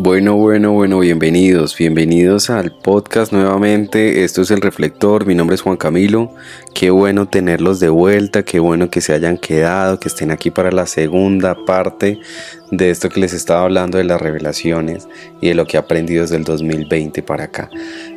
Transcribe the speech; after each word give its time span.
Bueno, 0.00 0.36
bueno, 0.36 0.70
bueno, 0.70 1.00
bienvenidos, 1.00 1.76
bienvenidos 1.76 2.50
al 2.50 2.70
podcast 2.70 3.32
nuevamente. 3.32 4.22
Esto 4.22 4.42
es 4.42 4.52
El 4.52 4.60
Reflector, 4.60 5.26
mi 5.26 5.34
nombre 5.34 5.56
es 5.56 5.62
Juan 5.62 5.76
Camilo. 5.76 6.32
Qué 6.72 6.90
bueno 6.90 7.26
tenerlos 7.26 7.80
de 7.80 7.88
vuelta, 7.88 8.44
qué 8.44 8.60
bueno 8.60 8.90
que 8.90 9.00
se 9.00 9.12
hayan 9.12 9.38
quedado, 9.38 9.98
que 9.98 10.06
estén 10.06 10.30
aquí 10.30 10.52
para 10.52 10.70
la 10.70 10.86
segunda 10.86 11.56
parte 11.66 12.20
de 12.70 12.90
esto 12.90 13.08
que 13.08 13.18
les 13.18 13.32
estaba 13.32 13.62
hablando 13.62 13.98
de 13.98 14.04
las 14.04 14.20
revelaciones 14.20 15.08
y 15.40 15.48
de 15.48 15.56
lo 15.56 15.66
que 15.66 15.76
he 15.76 15.80
aprendido 15.80 16.22
desde 16.22 16.36
el 16.36 16.44
2020 16.44 17.24
para 17.24 17.44
acá. 17.44 17.68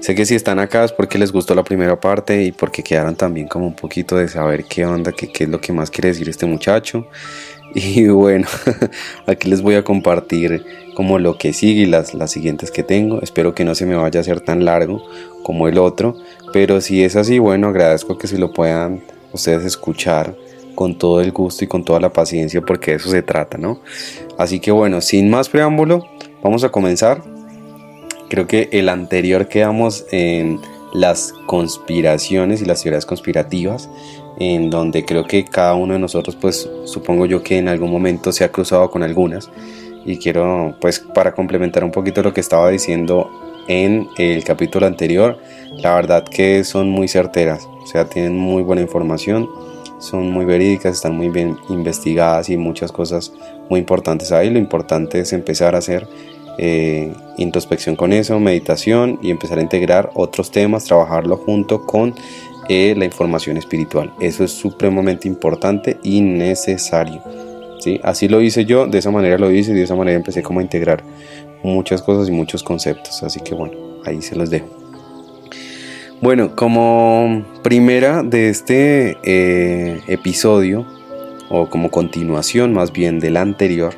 Sé 0.02 0.14
que 0.14 0.28
si 0.28 0.36
están 0.36 0.60
acá 0.60 0.84
es 0.84 0.92
porque 0.92 1.18
les 1.18 1.32
gustó 1.32 1.56
la 1.56 1.64
primera 1.64 2.00
parte 2.00 2.44
y 2.44 2.52
porque 2.52 2.84
quedaron 2.84 3.16
también 3.16 3.48
como 3.48 3.66
un 3.66 3.76
poquito 3.76 4.18
de 4.18 4.28
saber 4.28 4.66
qué 4.66 4.86
onda, 4.86 5.14
qué, 5.14 5.32
qué 5.32 5.46
es 5.46 5.50
lo 5.50 5.60
que 5.60 5.74
más 5.74 5.90
quiere 5.90 6.10
decir 6.10 6.30
este 6.30 6.46
muchacho. 6.46 7.08
Y 7.74 8.08
bueno, 8.08 8.48
aquí 9.28 9.50
les 9.50 9.62
voy 9.62 9.76
a 9.76 9.84
compartir 9.84 10.66
como 10.96 11.20
lo 11.20 11.38
que 11.38 11.54
sigue 11.54 11.84
y 11.84 11.86
las, 11.86 12.14
las 12.14 12.32
siguientes 12.32 12.72
que 12.72 12.84
tengo. 12.84 13.22
Espero 13.22 13.56
que 13.56 13.64
no 13.64 13.76
se 13.76 13.86
me 13.86 13.96
vaya 13.96 14.20
a 14.20 14.22
hacer 14.22 14.42
tan 14.42 14.66
largo 14.66 15.04
como 15.44 15.68
el 15.68 15.78
otro. 15.78 16.16
Pero 16.54 16.82
si 16.82 17.04
es 17.04 17.16
así, 17.16 17.40
bueno, 17.40 17.68
agradezco 17.68 18.18
que 18.18 18.28
se 18.28 18.38
lo 18.38 18.52
puedan 18.54 19.02
ustedes 19.32 19.64
escuchar 19.66 20.36
con 20.76 20.98
todo 20.98 21.22
el 21.22 21.32
gusto 21.32 21.64
y 21.64 21.68
con 21.68 21.84
toda 21.84 22.00
la 22.00 22.12
paciencia 22.12 22.62
porque 22.62 22.92
de 22.92 22.98
eso 22.98 23.10
se 23.10 23.22
trata, 23.22 23.58
¿no? 23.58 23.82
Así 24.38 24.60
que 24.60 24.72
bueno, 24.72 25.02
sin 25.02 25.30
más 25.30 25.50
preámbulo, 25.50 26.08
vamos 26.44 26.64
a 26.64 26.70
comenzar. 26.70 27.24
Creo 28.30 28.48
que 28.48 28.70
el 28.72 28.90
anterior 28.90 29.48
quedamos 29.48 30.06
en 30.12 30.60
las 30.94 31.34
conspiraciones 31.46 32.62
y 32.62 32.66
las 32.66 32.82
teorías 32.84 33.06
conspirativas 33.06 33.90
en 34.42 34.72
donde 34.72 35.06
creo 35.06 35.26
que 35.26 35.46
cada 35.46 35.76
uno 35.76 35.94
de 35.94 36.00
nosotros, 36.00 36.36
pues 36.36 36.68
supongo 36.86 37.28
yo 37.28 37.44
que 37.44 37.60
en 37.60 37.68
algún 37.68 37.92
momento 37.92 38.32
se 38.32 38.44
ha 38.44 38.52
cruzado 38.52 38.90
con 38.90 39.04
algunas. 39.04 39.52
Y 40.04 40.18
quiero, 40.18 40.76
pues 40.82 41.00
para 41.00 41.36
complementar 41.36 41.84
un 41.84 41.92
poquito 41.92 42.24
lo 42.24 42.34
que 42.34 42.42
estaba 42.42 42.70
diciendo 42.72 43.30
en 43.68 44.08
el 44.18 44.44
capítulo 44.44 44.88
anterior, 44.88 45.38
la 45.78 45.94
verdad 45.94 46.24
que 46.24 46.64
son 46.64 46.90
muy 46.90 47.08
certeras, 47.08 47.68
o 47.84 47.86
sea, 47.86 48.06
tienen 48.06 48.36
muy 48.36 48.64
buena 48.64 48.82
información, 48.82 49.48
son 50.00 50.32
muy 50.32 50.46
verídicas, 50.46 50.96
están 50.96 51.16
muy 51.16 51.30
bien 51.30 51.56
investigadas 51.70 52.50
y 52.50 52.58
muchas 52.58 52.92
cosas 52.92 53.32
muy 53.70 53.80
importantes 53.80 54.32
ahí. 54.32 54.50
Lo 54.50 54.58
importante 54.58 55.20
es 55.20 55.34
empezar 55.34 55.76
a 55.76 55.78
hacer 55.78 56.08
eh, 56.58 57.14
introspección 57.38 57.96
con 57.96 58.12
eso, 58.12 58.40
meditación 58.40 59.20
y 59.22 59.30
empezar 59.30 59.60
a 59.60 59.62
integrar 59.62 60.10
otros 60.16 60.50
temas, 60.50 60.86
trabajarlo 60.86 61.38
junto 61.38 61.86
con 61.86 62.16
la 62.70 63.06
información 63.06 63.58
espiritual. 63.58 64.14
Eso 64.20 64.44
es 64.44 64.52
supremamente 64.52 65.28
importante 65.28 65.98
y 66.04 66.22
necesario. 66.22 67.22
¿sí? 67.80 68.00
Así 68.04 68.28
lo 68.28 68.42
hice 68.42 68.66
yo, 68.66 68.88
de 68.88 69.00
esa 69.00 69.12
manera 69.12 69.38
lo 69.38 69.52
hice 69.52 69.72
y 69.72 69.76
de 69.76 69.84
esa 69.84 69.96
manera 69.96 70.16
empecé 70.16 70.42
como 70.42 70.60
a 70.60 70.64
integrar 70.64 71.04
muchas 71.64 72.02
cosas 72.02 72.30
y 72.30 72.32
muchos 72.32 72.64
conceptos. 72.64 73.24
Así 73.24 73.42
que 73.42 73.54
bueno, 73.54 73.78
ahí 74.06 74.22
se 74.22 74.36
los 74.36 74.50
dejo. 74.50 74.68
Bueno, 76.22 76.56
como 76.56 77.44
primera 77.64 78.24
de 78.24 78.50
este 78.50 79.18
eh, 79.24 80.02
episodio, 80.08 80.86
o 81.50 81.70
como 81.70 81.92
continuación 81.92 82.74
más 82.74 82.94
bien 82.94 83.20
del 83.20 83.36
anterior, 83.36 83.94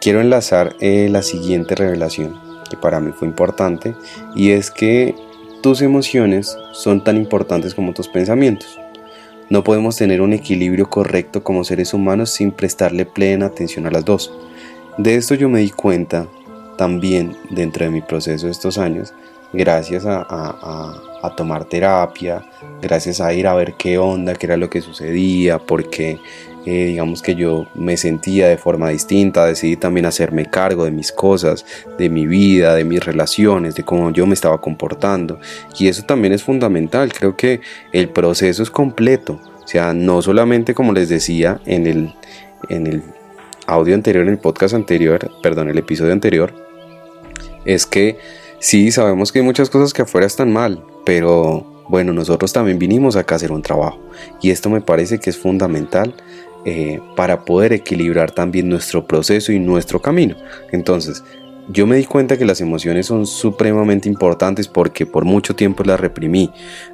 quiero 0.00 0.20
enlazar 0.20 0.74
eh, 0.80 1.08
la 1.10 1.22
siguiente 1.22 1.74
revelación 1.74 2.40
que 2.70 2.76
para 2.76 3.00
mí 3.00 3.12
fue 3.12 3.28
importante 3.28 3.94
y 4.34 4.50
es 4.50 4.70
que 4.70 5.14
tus 5.62 5.82
emociones 5.82 6.56
son 6.72 7.02
tan 7.02 7.16
importantes 7.16 7.74
como 7.74 7.92
tus 7.92 8.08
pensamientos. 8.08 8.78
No 9.50 9.64
podemos 9.64 9.96
tener 9.96 10.20
un 10.20 10.32
equilibrio 10.32 10.90
correcto 10.90 11.42
como 11.42 11.64
seres 11.64 11.94
humanos 11.94 12.30
sin 12.30 12.52
prestarle 12.52 13.06
plena 13.06 13.46
atención 13.46 13.86
a 13.86 13.90
las 13.90 14.04
dos. 14.04 14.32
De 14.98 15.14
esto 15.14 15.34
yo 15.34 15.48
me 15.48 15.60
di 15.60 15.70
cuenta 15.70 16.28
también 16.76 17.36
dentro 17.50 17.84
de 17.84 17.90
mi 17.90 18.02
proceso 18.02 18.48
estos 18.48 18.78
años, 18.78 19.14
gracias 19.52 20.04
a, 20.06 21.02
tomar 21.36 21.64
terapia, 21.64 22.44
gracias 22.80 23.20
a 23.20 23.32
ir 23.32 23.46
a 23.46 23.54
ver 23.54 23.74
qué 23.74 23.98
onda, 23.98 24.34
qué 24.34 24.46
era 24.46 24.56
lo 24.56 24.70
que 24.70 24.80
sucedía, 24.80 25.58
porque 25.58 26.18
eh, 26.66 26.86
digamos 26.86 27.22
que 27.22 27.34
yo 27.34 27.66
me 27.74 27.96
sentía 27.96 28.48
de 28.48 28.58
forma 28.58 28.90
distinta, 28.90 29.46
decidí 29.46 29.76
también 29.76 30.06
hacerme 30.06 30.46
cargo 30.46 30.84
de 30.84 30.90
mis 30.90 31.12
cosas, 31.12 31.64
de 31.96 32.10
mi 32.10 32.26
vida, 32.26 32.74
de 32.74 32.84
mis 32.84 33.04
relaciones, 33.04 33.74
de 33.74 33.84
cómo 33.84 34.10
yo 34.10 34.26
me 34.26 34.34
estaba 34.34 34.60
comportando. 34.60 35.40
Y 35.78 35.88
eso 35.88 36.02
también 36.02 36.34
es 36.34 36.42
fundamental, 36.42 37.12
creo 37.12 37.36
que 37.36 37.60
el 37.92 38.10
proceso 38.10 38.62
es 38.62 38.70
completo, 38.70 39.40
o 39.64 39.66
sea, 39.66 39.92
no 39.92 40.20
solamente 40.22 40.74
como 40.74 40.92
les 40.92 41.08
decía 41.08 41.60
en 41.64 41.86
el, 41.86 42.14
en 42.68 42.86
el 42.86 43.02
audio 43.66 43.94
anterior, 43.94 44.24
en 44.24 44.30
el 44.30 44.38
podcast 44.38 44.74
anterior, 44.74 45.30
perdón, 45.42 45.70
el 45.70 45.78
episodio 45.78 46.12
anterior, 46.12 46.52
es 47.64 47.86
que 47.86 48.18
sí, 48.58 48.90
sabemos 48.92 49.32
que 49.32 49.40
hay 49.40 49.44
muchas 49.44 49.70
cosas 49.70 49.92
que 49.92 50.02
afuera 50.02 50.26
están 50.26 50.52
mal, 50.52 50.84
pero 51.04 51.66
bueno, 51.88 52.12
nosotros 52.12 52.52
también 52.52 52.78
vinimos 52.78 53.16
acá 53.16 53.34
a 53.34 53.36
hacer 53.36 53.52
un 53.52 53.62
trabajo 53.62 53.98
y 54.42 54.50
esto 54.50 54.70
me 54.70 54.80
parece 54.80 55.18
que 55.18 55.30
es 55.30 55.38
fundamental 55.38 56.14
eh, 56.64 57.00
para 57.16 57.44
poder 57.44 57.72
equilibrar 57.72 58.30
también 58.30 58.68
nuestro 58.68 59.06
proceso 59.06 59.52
y 59.52 59.58
nuestro 59.58 60.02
camino. 60.02 60.36
Entonces, 60.70 61.22
yo 61.70 61.86
me 61.86 61.96
di 61.96 62.04
cuenta 62.04 62.36
que 62.36 62.44
las 62.44 62.60
emociones 62.60 63.06
son 63.06 63.26
supremamente 63.26 64.08
importantes 64.08 64.68
porque 64.68 65.06
por 65.06 65.24
mucho 65.24 65.54
tiempo 65.54 65.84
las 65.84 66.00
reprimí. 66.00 66.50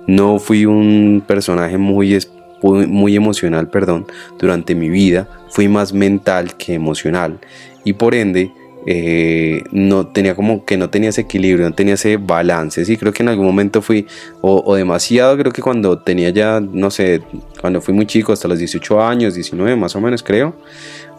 No 0.07 0.39
fui 0.39 0.67
un 0.67 1.23
personaje 1.27 1.79
muy, 1.79 2.19
muy 2.63 3.17
emocional, 3.17 3.69
perdón, 3.69 4.07
durante 4.39 4.75
mi 4.75 4.89
vida. 4.91 5.29
Fui 5.51 5.69
más 5.69 5.93
mental 5.93 6.57
que 6.57 6.75
emocional 6.75 7.39
y 7.85 7.93
por 7.95 8.15
ende 8.15 8.53
eh, 8.87 9.63
no 9.71 10.09
tenía 10.09 10.35
como 10.35 10.65
que 10.65 10.77
no 10.77 10.91
tenía 10.91 11.09
ese 11.09 11.23
equilibrio, 11.23 11.69
no 11.69 11.75
tenía 11.75 11.95
ese 11.95 12.19
balance. 12.19 12.85
Sí, 12.85 12.97
creo 12.97 13.13
que 13.13 13.23
en 13.23 13.31
algún 13.31 13.47
momento 13.47 13.81
fui, 13.81 14.07
o, 14.41 14.75
demasiado, 14.75 15.37
creo 15.39 15.53
que 15.53 15.63
cuando 15.63 15.99
tenía 15.99 16.31
ya, 16.31 16.61
no 16.61 16.91
sé, 16.91 17.23
cuando 17.61 17.81
fui 17.81 17.95
muy 17.95 18.07
chico, 18.07 18.33
hasta 18.33 18.49
los 18.49 18.59
18 18.59 19.03
años, 19.03 19.35
19 19.35 19.77
más 19.77 19.97
o 19.97 20.01
menos, 20.01 20.23
creo, 20.23 20.55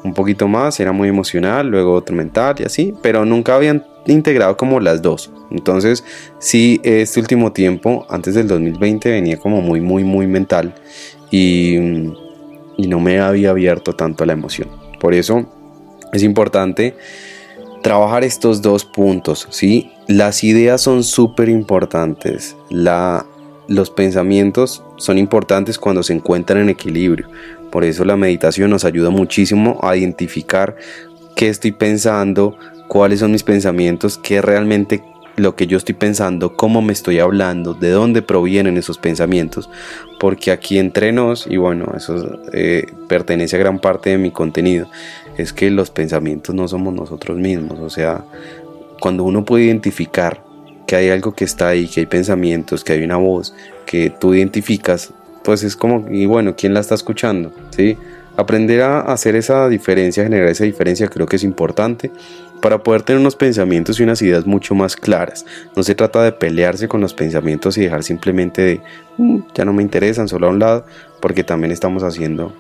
un 0.04 0.14
poquito 0.14 0.48
más, 0.48 0.80
era 0.80 0.92
muy 0.92 1.10
emocional, 1.10 1.68
luego 1.68 1.94
otro 1.94 2.16
mental 2.16 2.56
y 2.60 2.64
así, 2.64 2.94
pero 3.02 3.26
nunca 3.26 3.56
habían 3.56 3.84
integrado 4.06 4.56
como 4.58 4.80
las 4.80 5.02
dos. 5.02 5.32
Entonces, 5.50 6.04
sí, 6.38 6.80
este 6.84 7.20
último 7.20 7.52
tiempo, 7.52 8.06
antes 8.10 8.36
del 8.36 8.48
2020, 8.48 9.10
venía 9.10 9.38
como 9.38 9.62
muy, 9.62 9.82
muy, 9.82 10.04
muy 10.04 10.28
mental 10.28 10.76
y, 11.32 11.78
y 12.78 12.88
no 12.88 13.00
me 13.00 13.20
había 13.20 13.50
abierto 13.50 13.94
tanto 13.94 14.24
a 14.24 14.28
la 14.28 14.34
emoción. 14.34 14.70
Por 15.00 15.16
eso 15.16 15.52
es 16.14 16.22
importante 16.22 16.96
trabajar 17.86 18.24
estos 18.24 18.64
dos 18.64 18.84
puntos, 18.84 19.48
¿sí? 19.52 19.92
Las 20.08 20.44
ideas 20.44 20.82
son 20.82 21.04
súper 21.04 21.50
importantes, 21.50 22.58
la, 22.72 23.28
los 23.68 23.92
pensamientos 23.92 24.84
son 24.98 25.20
importantes 25.20 25.78
cuando 25.78 26.02
se 26.02 26.14
encuentran 26.14 26.62
en 26.62 26.70
equilibrio, 26.70 27.30
por 27.72 27.84
eso 27.84 28.04
la 28.04 28.18
meditación 28.18 28.72
nos 28.72 28.86
ayuda 28.86 29.12
muchísimo 29.12 29.78
a 29.84 29.96
identificar 29.96 30.76
qué 31.36 31.48
estoy 31.48 31.74
pensando, 31.74 32.58
cuáles 32.88 33.20
son 33.20 33.32
mis 33.32 33.44
pensamientos, 33.44 34.18
qué 34.18 34.42
realmente 34.42 35.04
lo 35.36 35.56
que 35.56 35.68
yo 35.68 35.78
estoy 35.78 35.96
pensando, 35.96 36.56
cómo 36.56 36.82
me 36.82 36.94
estoy 36.94 37.20
hablando, 37.20 37.74
de 37.74 37.90
dónde 37.90 38.22
provienen 38.22 38.78
esos 38.78 38.98
pensamientos, 38.98 39.70
porque 40.20 40.52
aquí 40.52 40.78
entre 40.78 41.12
nos, 41.12 41.48
y 41.48 41.58
bueno, 41.58 41.94
eso 41.96 42.40
eh, 42.54 42.86
pertenece 43.08 43.56
a 43.56 43.60
gran 43.60 43.80
parte 43.80 44.12
de 44.12 44.18
mi 44.18 44.32
contenido, 44.32 44.88
es 45.38 45.54
que 45.54 45.70
los 45.70 45.92
pensamientos 45.92 46.56
no 46.56 46.68
somos 46.68 46.94
nosotros 46.94 47.38
mismos. 47.38 47.80
O 47.80 47.90
sea, 47.90 48.24
cuando 49.00 49.24
uno 49.24 49.44
puede 49.44 49.66
identificar 49.66 50.42
que 50.88 50.96
hay 50.96 51.10
algo 51.10 51.34
que 51.34 51.44
está 51.46 51.70
ahí, 51.70 51.88
que 51.88 52.02
hay 52.02 52.06
pensamientos, 52.06 52.84
que 52.84 52.94
hay 52.94 53.04
una 53.04 53.18
voz 53.18 53.54
que 53.86 54.10
tú 54.10 54.34
identificas, 54.34 55.14
pues 55.44 55.64
es 55.64 55.76
como, 55.76 56.08
y 56.10 56.26
bueno, 56.26 56.56
¿quién 56.56 56.74
la 56.74 56.80
está 56.80 56.96
escuchando? 56.96 57.52
¿Sí? 57.72 57.98
Aprender 58.38 58.82
a 58.82 59.00
hacer 59.02 59.36
esa 59.36 59.70
diferencia, 59.70 60.24
generar 60.24 60.50
esa 60.50 60.64
diferencia, 60.64 61.08
creo 61.08 61.26
que 61.26 61.38
es 61.38 61.44
importante 61.44 62.12
para 62.66 62.82
poder 62.82 63.04
tener 63.04 63.20
unos 63.20 63.36
pensamientos 63.36 64.00
y 64.00 64.04
unas 64.04 64.20
ideas 64.24 64.48
mucho 64.48 64.74
más 64.74 64.96
claras. 64.96 65.46
No 65.76 65.84
se 65.84 65.94
trata 65.94 66.24
de 66.24 66.32
pelearse 66.32 66.88
con 66.88 67.00
los 67.00 67.14
pensamientos 67.14 67.78
y 67.78 67.82
dejar 67.82 68.02
simplemente 68.02 68.64
de, 68.64 68.82
mm, 69.20 69.40
ya 69.54 69.66
no 69.66 69.72
me 69.72 69.84
interesan, 69.84 70.28
solo 70.28 70.48
a 70.48 70.50
un 70.50 70.58
lado, 70.58 70.84
porque 71.22 71.44
también 71.44 71.72
estamos 71.72 72.02
haciendo 72.02 72.56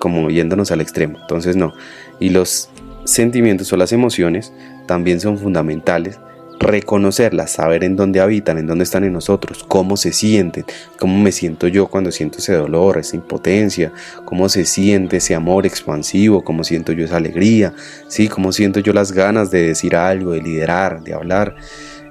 como 0.00 0.28
yéndonos 0.28 0.72
al 0.72 0.80
extremo. 0.80 1.20
Entonces 1.20 1.54
no. 1.54 1.72
Y 2.18 2.30
los 2.30 2.68
sentimientos 3.04 3.72
o 3.72 3.76
las 3.76 3.92
emociones 3.92 4.52
también 4.86 5.20
son 5.20 5.38
fundamentales. 5.38 6.18
Reconocerlas, 6.60 7.52
saber 7.52 7.84
en 7.84 7.94
dónde 7.94 8.18
habitan, 8.18 8.58
en 8.58 8.66
dónde 8.66 8.82
están 8.82 9.04
en 9.04 9.12
nosotros, 9.12 9.64
cómo 9.68 9.96
se 9.96 10.12
sienten, 10.12 10.64
cómo 10.98 11.16
me 11.16 11.30
siento 11.30 11.68
yo 11.68 11.86
cuando 11.86 12.10
siento 12.10 12.38
ese 12.38 12.54
dolor, 12.54 12.98
esa 12.98 13.14
impotencia, 13.14 13.92
cómo 14.24 14.48
se 14.48 14.64
siente 14.64 15.18
ese 15.18 15.36
amor 15.36 15.66
expansivo, 15.66 16.42
cómo 16.42 16.64
siento 16.64 16.92
yo 16.92 17.04
esa 17.04 17.16
alegría, 17.16 17.74
sí, 18.08 18.26
cómo 18.26 18.50
siento 18.50 18.80
yo 18.80 18.92
las 18.92 19.12
ganas 19.12 19.52
de 19.52 19.68
decir 19.68 19.94
algo, 19.94 20.32
de 20.32 20.42
liderar, 20.42 21.04
de 21.04 21.14
hablar. 21.14 21.54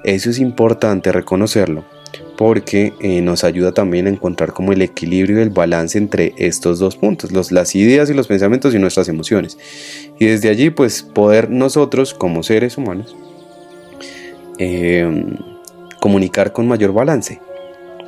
Eso 0.02 0.30
es 0.30 0.38
importante 0.38 1.12
reconocerlo 1.12 1.84
porque 2.38 2.94
eh, 3.00 3.20
nos 3.20 3.42
ayuda 3.42 3.72
también 3.72 4.06
a 4.06 4.10
encontrar 4.10 4.52
como 4.52 4.72
el 4.72 4.80
equilibrio 4.80 5.38
y 5.38 5.42
el 5.42 5.50
balance 5.50 5.98
entre 5.98 6.34
estos 6.38 6.78
dos 6.78 6.96
puntos, 6.96 7.32
los, 7.32 7.50
las 7.50 7.74
ideas 7.74 8.08
y 8.08 8.14
los 8.14 8.28
pensamientos 8.28 8.74
y 8.74 8.78
nuestras 8.78 9.08
emociones. 9.08 9.58
Y 10.18 10.26
desde 10.26 10.48
allí 10.48 10.70
pues 10.70 11.02
poder 11.02 11.50
nosotros 11.50 12.14
como 12.14 12.44
seres 12.44 12.78
humanos 12.78 13.16
em, 14.58 15.36
comunicar 16.00 16.52
con 16.52 16.68
mayor 16.68 16.92
balance, 16.92 17.40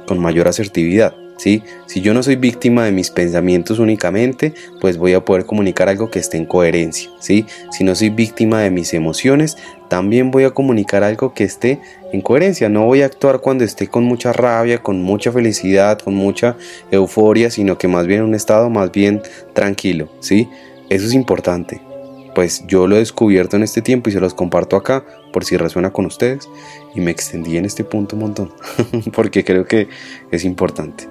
con 0.06 0.18
mayor 0.18 0.48
asertividad. 0.48 1.14
¿sí? 1.40 1.62
Si 1.86 2.02
yo 2.02 2.12
no 2.12 2.22
soy 2.22 2.36
víctima 2.36 2.84
de 2.84 2.92
mis 2.92 3.10
pensamientos 3.10 3.78
únicamente, 3.78 4.52
pues 4.80 4.98
voy 4.98 5.14
a 5.14 5.24
poder 5.24 5.46
comunicar 5.46 5.88
algo 5.88 6.10
que 6.10 6.18
esté 6.18 6.36
en 6.36 6.44
coherencia. 6.44 7.10
¿sí? 7.18 7.46
Si 7.70 7.82
no 7.82 7.94
soy 7.94 8.10
víctima 8.10 8.60
de 8.60 8.70
mis 8.70 8.92
emociones, 8.92 9.56
también 9.88 10.30
voy 10.30 10.44
a 10.44 10.50
comunicar 10.50 11.02
algo 11.02 11.32
que 11.32 11.44
esté 11.44 11.80
en 12.12 12.20
coherencia. 12.20 12.68
No 12.68 12.84
voy 12.84 13.02
a 13.02 13.06
actuar 13.06 13.40
cuando 13.40 13.64
esté 13.64 13.88
con 13.88 14.04
mucha 14.04 14.32
rabia, 14.32 14.82
con 14.82 15.02
mucha 15.02 15.32
felicidad, 15.32 15.98
con 15.98 16.14
mucha 16.14 16.56
euforia, 16.90 17.50
sino 17.50 17.78
que 17.78 17.88
más 17.88 18.06
bien 18.06 18.20
en 18.20 18.26
un 18.26 18.34
estado 18.34 18.68
más 18.68 18.92
bien 18.92 19.22
tranquilo. 19.54 20.08
¿sí? 20.20 20.48
Eso 20.90 21.06
es 21.06 21.14
importante. 21.14 21.89
Pues 22.34 22.64
yo 22.66 22.86
lo 22.86 22.96
he 22.96 23.00
descubierto 23.00 23.56
en 23.56 23.62
este 23.62 23.82
tiempo 23.82 24.08
y 24.08 24.12
se 24.12 24.20
los 24.20 24.34
comparto 24.34 24.76
acá 24.76 25.04
por 25.32 25.44
si 25.44 25.56
resuena 25.56 25.90
con 25.92 26.06
ustedes. 26.06 26.48
Y 26.94 27.00
me 27.00 27.10
extendí 27.10 27.56
en 27.56 27.64
este 27.64 27.84
punto 27.84 28.16
un 28.16 28.22
montón, 28.22 28.52
porque 29.12 29.44
creo 29.44 29.64
que 29.64 29.88
es 30.30 30.44
importante. 30.44 31.08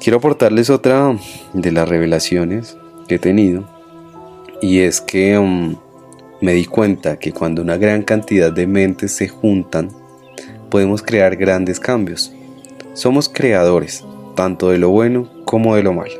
Quiero 0.00 0.18
aportarles 0.18 0.70
otra 0.70 1.18
de 1.52 1.72
las 1.72 1.88
revelaciones 1.88 2.76
que 3.08 3.16
he 3.16 3.18
tenido 3.18 3.68
y 4.60 4.80
es 4.80 5.00
que 5.00 5.38
um, 5.38 5.76
me 6.40 6.52
di 6.52 6.64
cuenta 6.64 7.18
que 7.18 7.32
cuando 7.32 7.62
una 7.62 7.76
gran 7.76 8.02
cantidad 8.02 8.52
de 8.52 8.66
mentes 8.66 9.12
se 9.12 9.28
juntan, 9.28 9.90
podemos 10.70 11.02
crear 11.02 11.36
grandes 11.36 11.80
cambios. 11.80 12.32
Somos 12.94 13.28
creadores, 13.28 14.04
tanto 14.34 14.70
de 14.70 14.78
lo 14.78 14.90
bueno 14.90 15.28
como 15.44 15.76
de 15.76 15.82
lo 15.82 15.92
malo. 15.92 16.14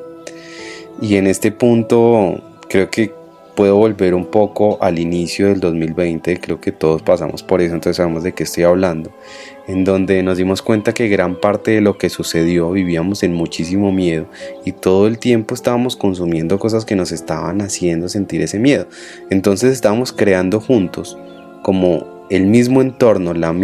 Y 1.00 1.16
en 1.16 1.26
este 1.26 1.52
punto 1.52 2.40
creo 2.68 2.90
que 2.90 3.12
puedo 3.56 3.76
volver 3.76 4.14
un 4.14 4.26
poco 4.26 4.78
al 4.80 4.98
inicio 5.00 5.48
del 5.48 5.58
2020, 5.58 6.38
creo 6.40 6.60
que 6.60 6.70
todos 6.70 7.02
pasamos 7.02 7.42
por 7.42 7.60
eso, 7.60 7.74
entonces 7.74 7.96
sabemos 7.96 8.22
de 8.22 8.32
qué 8.32 8.44
estoy 8.44 8.62
hablando, 8.62 9.10
en 9.66 9.82
donde 9.84 10.22
nos 10.22 10.36
dimos 10.36 10.62
cuenta 10.62 10.94
que 10.94 11.08
gran 11.08 11.40
parte 11.40 11.72
de 11.72 11.80
lo 11.80 11.98
que 11.98 12.10
sucedió 12.10 12.70
vivíamos 12.70 13.22
en 13.24 13.34
muchísimo 13.34 13.90
miedo 13.90 14.26
y 14.64 14.72
todo 14.72 15.08
el 15.08 15.18
tiempo 15.18 15.54
estábamos 15.54 15.96
consumiendo 15.96 16.58
cosas 16.58 16.84
que 16.84 16.94
nos 16.94 17.10
estaban 17.10 17.60
haciendo 17.62 18.08
sentir 18.08 18.42
ese 18.42 18.58
miedo. 18.60 18.86
Entonces 19.30 19.72
estábamos 19.72 20.12
creando 20.12 20.60
juntos 20.60 21.18
como 21.62 22.26
el 22.30 22.46
mismo 22.46 22.82
entorno, 22.82 23.34
la, 23.34 23.54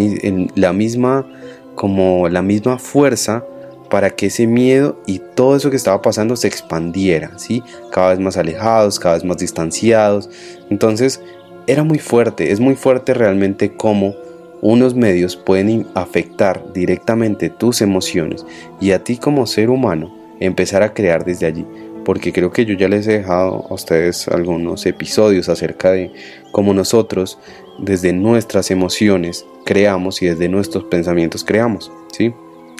la 0.56 0.72
misma 0.72 1.26
como 1.74 2.28
la 2.28 2.42
misma 2.42 2.78
fuerza 2.78 3.44
para 3.92 4.08
que 4.08 4.28
ese 4.28 4.46
miedo 4.46 4.98
y 5.04 5.18
todo 5.18 5.54
eso 5.54 5.68
que 5.68 5.76
estaba 5.76 6.00
pasando 6.00 6.34
se 6.34 6.48
expandiera, 6.48 7.38
¿sí? 7.38 7.62
Cada 7.90 8.08
vez 8.08 8.20
más 8.20 8.38
alejados, 8.38 8.98
cada 8.98 9.16
vez 9.16 9.24
más 9.24 9.36
distanciados. 9.36 10.30
Entonces, 10.70 11.20
era 11.66 11.84
muy 11.84 11.98
fuerte, 11.98 12.52
es 12.52 12.58
muy 12.58 12.74
fuerte 12.74 13.12
realmente 13.12 13.76
cómo 13.76 14.14
unos 14.62 14.94
medios 14.94 15.36
pueden 15.36 15.86
afectar 15.92 16.72
directamente 16.72 17.50
tus 17.50 17.82
emociones 17.82 18.46
y 18.80 18.92
a 18.92 19.04
ti 19.04 19.18
como 19.18 19.46
ser 19.46 19.68
humano 19.68 20.10
empezar 20.40 20.82
a 20.82 20.94
crear 20.94 21.26
desde 21.26 21.44
allí. 21.44 21.66
Porque 22.02 22.32
creo 22.32 22.50
que 22.50 22.64
yo 22.64 22.72
ya 22.74 22.88
les 22.88 23.06
he 23.06 23.18
dejado 23.18 23.66
a 23.68 23.74
ustedes 23.74 24.26
algunos 24.26 24.86
episodios 24.86 25.50
acerca 25.50 25.92
de 25.92 26.10
cómo 26.50 26.72
nosotros 26.72 27.38
desde 27.78 28.14
nuestras 28.14 28.70
emociones 28.70 29.44
creamos 29.66 30.22
y 30.22 30.28
desde 30.28 30.48
nuestros 30.48 30.84
pensamientos 30.84 31.44
creamos, 31.44 31.92
¿sí? 32.10 32.32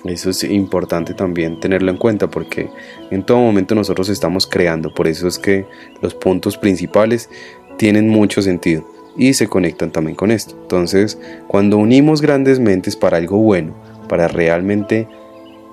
Eso 0.04 0.30
es 0.30 0.42
importante 0.44 1.14
también 1.14 1.60
tenerlo 1.60 1.90
en 1.90 1.96
cuenta 1.96 2.28
porque 2.28 2.70
en 3.10 3.24
todo 3.24 3.38
momento 3.38 3.74
nosotros 3.74 4.08
estamos 4.08 4.46
creando, 4.46 4.92
por 4.92 5.06
eso 5.06 5.28
es 5.28 5.38
que 5.38 5.64
los 6.00 6.14
puntos 6.14 6.58
principales 6.58 7.30
tienen 7.76 8.08
mucho 8.08 8.42
sentido 8.42 8.84
y 9.16 9.34
se 9.34 9.46
conectan 9.48 9.92
también 9.92 10.16
con 10.16 10.30
esto. 10.30 10.56
Entonces, 10.60 11.18
cuando 11.46 11.78
unimos 11.78 12.20
grandes 12.20 12.58
mentes 12.58 12.96
para 12.96 13.18
algo 13.18 13.38
bueno, 13.38 13.74
para 14.08 14.26
realmente 14.26 15.06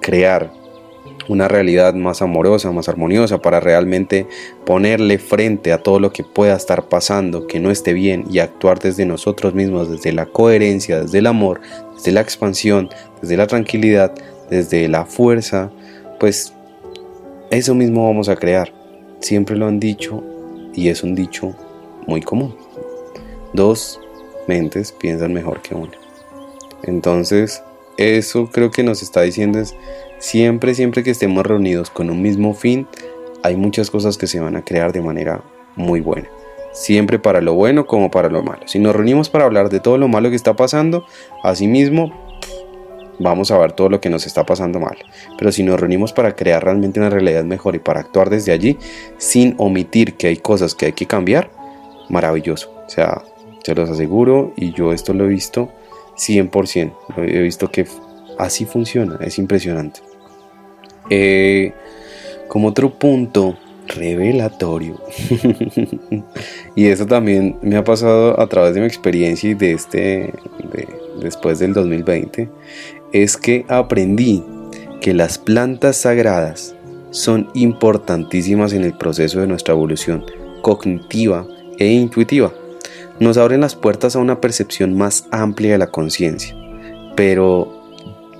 crear 0.02 0.52
una 1.30 1.48
realidad 1.48 1.94
más 1.94 2.22
amorosa, 2.22 2.72
más 2.72 2.90
armoniosa, 2.90 3.42
para 3.42 3.60
realmente 3.60 4.28
ponerle 4.66 5.20
frente 5.20 5.72
a 5.72 5.78
todo 5.78 6.00
lo 6.00 6.12
que 6.12 6.24
pueda 6.24 6.56
estar 6.56 6.90
pasando, 6.90 7.48
que 7.48 7.60
no 7.60 7.72
esté 7.72 7.94
bien, 7.94 8.26
y 8.30 8.40
actuar 8.40 8.80
desde 8.80 9.06
nosotros 9.06 9.54
mismos, 9.54 9.90
desde 9.90 10.12
la 10.12 10.26
coherencia, 10.26 11.00
desde 11.02 11.20
el 11.20 11.28
amor, 11.28 11.62
desde 11.96 12.12
la 12.12 12.22
expansión, 12.22 12.90
desde 13.22 13.38
la 13.38 13.48
tranquilidad, 13.48 14.14
desde 14.50 14.88
la 14.88 15.06
fuerza, 15.06 15.72
pues 16.20 16.54
eso 17.52 17.76
mismo 17.76 18.06
vamos 18.06 18.28
a 18.28 18.36
crear. 18.36 18.74
Siempre 19.22 19.56
lo 19.56 19.68
han 19.68 19.80
dicho 19.80 20.24
y 20.74 20.90
es 20.90 21.04
un 21.04 21.16
dicho 21.16 21.56
muy 22.08 22.22
común. 22.22 22.56
Dos 23.54 24.00
mentes 24.48 24.92
piensan 24.92 25.34
mejor 25.34 25.62
que 25.62 25.76
una. 25.76 25.94
Entonces, 26.84 27.62
eso 27.98 28.50
creo 28.52 28.72
que 28.72 28.82
nos 28.82 29.04
está 29.04 29.22
diciendo 29.22 29.60
es 29.60 29.76
siempre, 30.20 30.76
siempre 30.76 31.04
que 31.04 31.12
estemos 31.12 31.46
reunidos 31.46 31.90
con 31.90 32.10
un 32.10 32.22
mismo 32.22 32.54
fin, 32.54 32.88
hay 33.44 33.56
muchas 33.56 33.90
cosas 33.90 34.18
que 34.18 34.28
se 34.28 34.40
van 34.40 34.56
a 34.56 34.64
crear 34.64 34.92
de 34.92 35.02
manera 35.02 35.42
muy 35.76 36.02
buena. 36.02 36.30
Siempre 36.74 37.18
para 37.18 37.42
lo 37.42 37.56
bueno 37.56 37.88
como 37.88 38.12
para 38.12 38.30
lo 38.30 38.44
malo. 38.44 38.68
Si 38.68 38.80
nos 38.80 38.96
reunimos 38.96 39.30
para 39.30 39.46
hablar 39.46 39.70
de 39.70 39.80
todo 39.80 39.98
lo 39.98 40.08
malo 40.08 40.30
que 40.30 40.36
está 40.36 40.56
pasando, 40.56 41.06
asimismo 41.44 42.14
vamos 43.20 43.52
a 43.52 43.58
ver 43.58 43.74
todo 43.74 43.90
lo 43.90 44.00
que 44.00 44.10
nos 44.10 44.26
está 44.26 44.46
pasando 44.46 44.80
mal. 44.80 44.98
Pero 45.38 45.52
si 45.52 45.64
nos 45.64 45.80
reunimos 45.80 46.14
para 46.14 46.36
crear 46.36 46.64
realmente 46.64 47.00
una 47.00 47.10
realidad 47.10 47.44
mejor 47.44 47.76
y 47.76 47.80
para 47.80 48.02
actuar 48.02 48.30
desde 48.30 48.52
allí, 48.52 48.78
sin 49.18 49.56
omitir 49.58 50.16
que 50.16 50.28
hay 50.28 50.38
cosas 50.38 50.76
que 50.76 50.88
hay 50.88 50.94
que 50.94 51.06
cambiar, 51.06 51.52
maravilloso. 52.10 52.72
O 52.86 52.90
sea, 52.90 53.24
se 53.64 53.76
los 53.76 53.90
aseguro 53.90 54.54
y 54.56 54.74
yo 54.74 54.94
esto 54.94 55.14
lo 55.14 55.26
he 55.26 55.28
visto 55.28 55.70
100%. 56.18 56.94
He 57.18 57.42
visto 57.42 57.72
que 57.72 57.86
así 58.38 58.66
funciona, 58.66 59.18
es 59.22 59.38
impresionante. 59.38 60.09
Eh, 61.10 61.74
como 62.48 62.70
otro 62.70 62.92
punto 62.92 63.58
revelatorio, 63.88 65.00
y 66.76 66.86
eso 66.86 67.06
también 67.06 67.58
me 67.62 67.76
ha 67.76 67.84
pasado 67.84 68.40
a 68.40 68.48
través 68.48 68.76
de 68.76 68.82
mi 68.82 68.88
experiencia 68.88 69.50
y 69.50 69.54
de 69.56 69.72
este, 69.72 70.34
después 71.22 71.60
del 71.60 71.74
2020, 71.74 72.50
es 73.14 73.38
que 73.38 73.66
aprendí 73.68 74.44
que 75.02 75.14
las 75.14 75.38
plantas 75.38 75.98
sagradas 75.98 76.76
son 77.12 77.50
importantísimas 77.54 78.74
en 78.74 78.84
el 78.84 78.94
proceso 78.94 79.40
de 79.40 79.48
nuestra 79.48 79.74
evolución 79.74 80.26
cognitiva 80.62 81.48
e 81.78 81.88
intuitiva. 81.88 82.54
Nos 83.20 83.38
abren 83.38 83.62
las 83.62 83.76
puertas 83.76 84.16
a 84.16 84.20
una 84.20 84.40
percepción 84.40 84.96
más 84.98 85.28
amplia 85.32 85.74
de 85.74 85.78
la 85.78 85.88
conciencia, 85.88 86.56
pero 87.16 87.79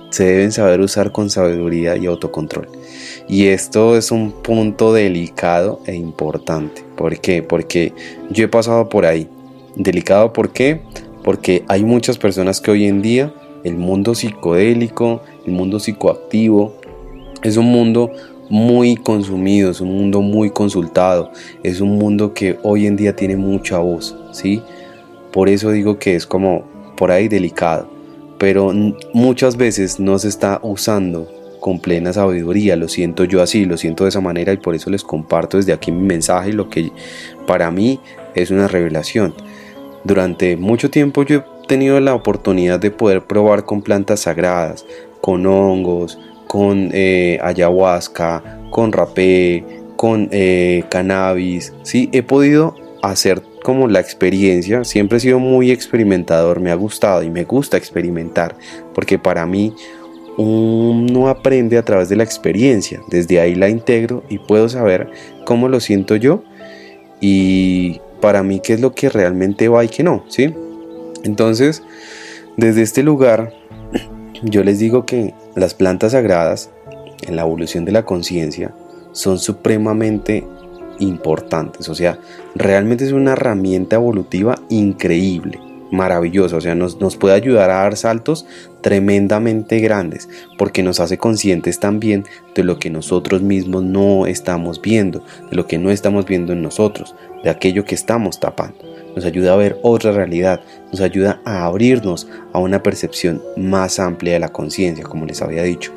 se 0.10 0.26
deben 0.26 0.52
saber 0.52 0.82
usar 0.82 1.12
con 1.12 1.30
sabiduría 1.30 1.98
y 1.98 2.06
autocontrol. 2.06 2.68
Y 3.28 3.48
esto 3.48 3.96
es 3.96 4.12
un 4.12 4.32
punto 4.32 4.94
delicado 4.94 5.82
e 5.86 5.96
importante. 5.96 6.84
¿Por 6.96 7.20
qué? 7.20 7.44
Porque 7.44 7.94
yo 8.30 8.46
he 8.46 8.48
pasado 8.48 8.90
por 8.90 9.06
ahí. 9.06 9.28
Delicado, 9.76 10.34
¿por 10.34 10.52
qué? 10.52 10.82
Porque 11.24 11.64
hay 11.68 11.84
muchas 11.84 12.18
personas 12.18 12.60
que 12.60 12.72
hoy 12.72 12.86
en 12.86 13.02
día 13.02 13.34
el 13.64 13.76
mundo 13.76 14.16
psicodélico, 14.16 15.22
el 15.46 15.54
mundo 15.54 15.80
psicoactivo, 15.80 16.74
es 17.44 17.58
un 17.58 17.66
mundo 17.66 18.12
muy 18.50 18.96
consumido, 18.96 19.70
es 19.72 19.80
un 19.80 19.96
mundo 19.96 20.22
muy 20.22 20.50
consultado, 20.50 21.32
es 21.62 21.82
un 21.82 21.98
mundo 21.98 22.34
que 22.34 22.58
hoy 22.64 22.88
en 22.88 22.96
día 22.96 23.16
tiene 23.16 23.38
mucha 23.38 23.78
voz, 23.78 24.16
¿sí? 24.32 24.62
Por 25.32 25.50
eso 25.50 25.72
digo 25.72 26.00
que 26.00 26.16
es 26.16 26.26
como 26.26 26.64
por 26.98 27.12
ahí 27.12 27.28
delicado, 27.28 27.88
pero 28.40 28.72
muchas 29.14 29.58
veces 29.58 30.00
no 30.00 30.18
se 30.18 30.30
está 30.30 30.60
usando 30.64 31.32
con 31.60 31.80
plena 31.80 32.14
sabiduría, 32.14 32.76
lo 32.78 32.88
siento 32.88 33.26
yo 33.26 33.42
así, 33.42 33.66
lo 33.66 33.78
siento 33.78 34.06
de 34.06 34.10
esa 34.10 34.22
manera 34.22 34.54
y 34.54 34.58
por 34.58 34.76
eso 34.76 34.90
les 34.90 35.04
comparto 35.04 35.58
desde 35.58 35.74
aquí 35.74 35.92
mi 35.92 36.02
mensaje, 36.08 36.54
lo 36.54 36.70
que 36.70 36.92
para 37.46 37.70
mí 37.70 38.00
es 38.34 38.50
una 38.50 38.68
revelación. 38.68 39.36
Durante 40.06 40.56
mucho 40.56 40.90
tiempo 40.90 41.24
yo 41.24 41.44
tenido 41.68 42.00
la 42.00 42.16
oportunidad 42.16 42.80
de 42.80 42.92
poder 42.92 43.24
probar 43.26 43.66
con 43.66 43.82
plantas 43.82 44.22
sagradas, 44.22 44.86
con 45.22 45.46
hongos, 45.46 46.18
con 46.48 46.90
eh, 46.94 47.38
ayahuasca, 47.44 48.60
con 48.72 48.92
rapé, 48.92 49.64
con 49.98 50.30
eh, 50.32 50.84
cannabis. 50.90 51.74
Sí, 51.84 52.10
he 52.14 52.24
podido 52.24 52.74
hacer 53.02 53.42
como 53.64 53.88
la 53.88 54.00
experiencia. 54.00 54.84
Siempre 54.84 55.18
he 55.18 55.22
sido 55.22 55.40
muy 55.40 55.72
experimentador, 55.72 56.60
me 56.60 56.72
ha 56.72 56.76
gustado 56.76 57.24
y 57.24 57.30
me 57.30 57.44
gusta 57.44 57.78
experimentar, 57.78 58.56
porque 58.94 59.20
para 59.20 59.46
mí 59.46 59.74
uno 60.38 61.28
aprende 61.28 61.78
a 61.78 61.84
través 61.84 62.10
de 62.10 62.16
la 62.16 62.24
experiencia. 62.24 63.02
Desde 63.10 63.40
ahí 63.40 63.56
la 63.56 63.70
integro 63.70 64.24
y 64.30 64.40
puedo 64.40 64.70
saber 64.70 65.10
cómo 65.46 65.68
lo 65.68 65.80
siento 65.80 66.16
yo 66.16 66.44
y 67.20 68.00
para 68.22 68.44
mí 68.44 68.62
qué 68.62 68.74
es 68.74 68.82
lo 68.82 68.94
que 68.94 69.10
realmente 69.10 69.68
va 69.68 69.84
y 69.84 69.90
qué 69.90 70.04
no, 70.04 70.24
¿sí? 70.30 70.54
Entonces, 71.24 71.84
desde 72.58 72.82
este 72.82 73.04
lugar, 73.04 73.54
yo 74.44 74.64
les 74.64 74.80
digo 74.80 75.06
que 75.06 75.34
las 75.56 75.74
plantas 75.74 76.14
sagradas 76.14 76.70
en 77.28 77.36
la 77.36 77.42
evolución 77.42 77.86
de 77.86 77.92
la 77.92 78.06
conciencia 78.06 78.74
son 79.12 79.40
supremamente 79.40 80.46
importantes. 81.00 81.90
O 81.90 81.96
sea, 81.96 82.20
realmente 82.56 83.06
es 83.06 83.12
una 83.12 83.34
herramienta 83.34 83.96
evolutiva 83.96 84.56
increíble. 84.70 85.60
maravillosa, 85.92 86.58
o 86.58 86.62
sea, 86.62 86.76
nos, 86.76 87.02
nos, 87.02 87.18
puede 87.18 87.34
ayudar 87.34 87.72
a 87.72 87.82
dar 87.82 87.98
saltos 87.98 88.46
tremendamente 88.82 89.80
grandes, 89.80 90.30
porque 90.56 90.84
nos 90.84 91.00
hace 91.00 91.18
conscientes 91.18 91.80
también 91.80 92.26
de 92.54 92.64
lo 92.64 92.78
que 92.78 92.92
nosotros 92.92 93.42
mismos 93.42 93.82
no 93.82 94.28
estamos 94.28 94.80
viendo, 94.84 95.24
de 95.50 95.56
lo 95.56 95.66
que 95.66 95.80
no 95.80 95.90
estamos 95.90 96.28
viendo 96.28 96.54
en 96.54 96.62
nosotros, 96.62 97.16
de 97.44 97.50
aquello 97.50 97.86
que 97.86 97.96
estamos 97.96 98.40
tapando. 98.40 98.78
Nos 99.16 99.26
ayuda 99.26 99.54
a 99.54 99.58
ver 99.58 99.80
otra 99.82 100.12
realidad, 100.12 100.62
nos 100.92 101.02
ayuda 101.02 101.42
a 101.44 101.66
abrirnos 101.66 102.28
a 102.54 102.60
una 102.60 102.84
percepción 102.84 103.42
más 103.58 104.00
amplia 104.00 104.34
de 104.34 104.40
la 104.40 104.50
conciencia, 104.50 105.04
como 105.04 105.26
les 105.26 105.42
había 105.42 105.64
dicho. 105.64 105.92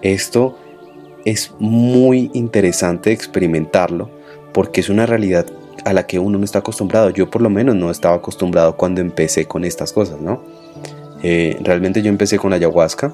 Esto 0.00 0.56
es 1.26 1.52
muy 1.58 2.30
interesante 2.34 3.12
experimentarlo 3.12 4.15
porque 4.56 4.80
es 4.80 4.88
una 4.88 5.04
realidad 5.04 5.44
a 5.84 5.92
la 5.92 6.06
que 6.06 6.18
uno 6.18 6.38
no 6.38 6.44
está 6.46 6.60
acostumbrado. 6.60 7.10
Yo 7.10 7.28
por 7.28 7.42
lo 7.42 7.50
menos 7.50 7.76
no 7.76 7.90
estaba 7.90 8.16
acostumbrado 8.16 8.74
cuando 8.78 9.02
empecé 9.02 9.44
con 9.44 9.66
estas 9.66 9.92
cosas, 9.92 10.18
¿no? 10.18 10.42
Eh, 11.22 11.58
realmente 11.60 12.00
yo 12.00 12.08
empecé 12.08 12.38
con 12.38 12.54
ayahuasca 12.54 13.12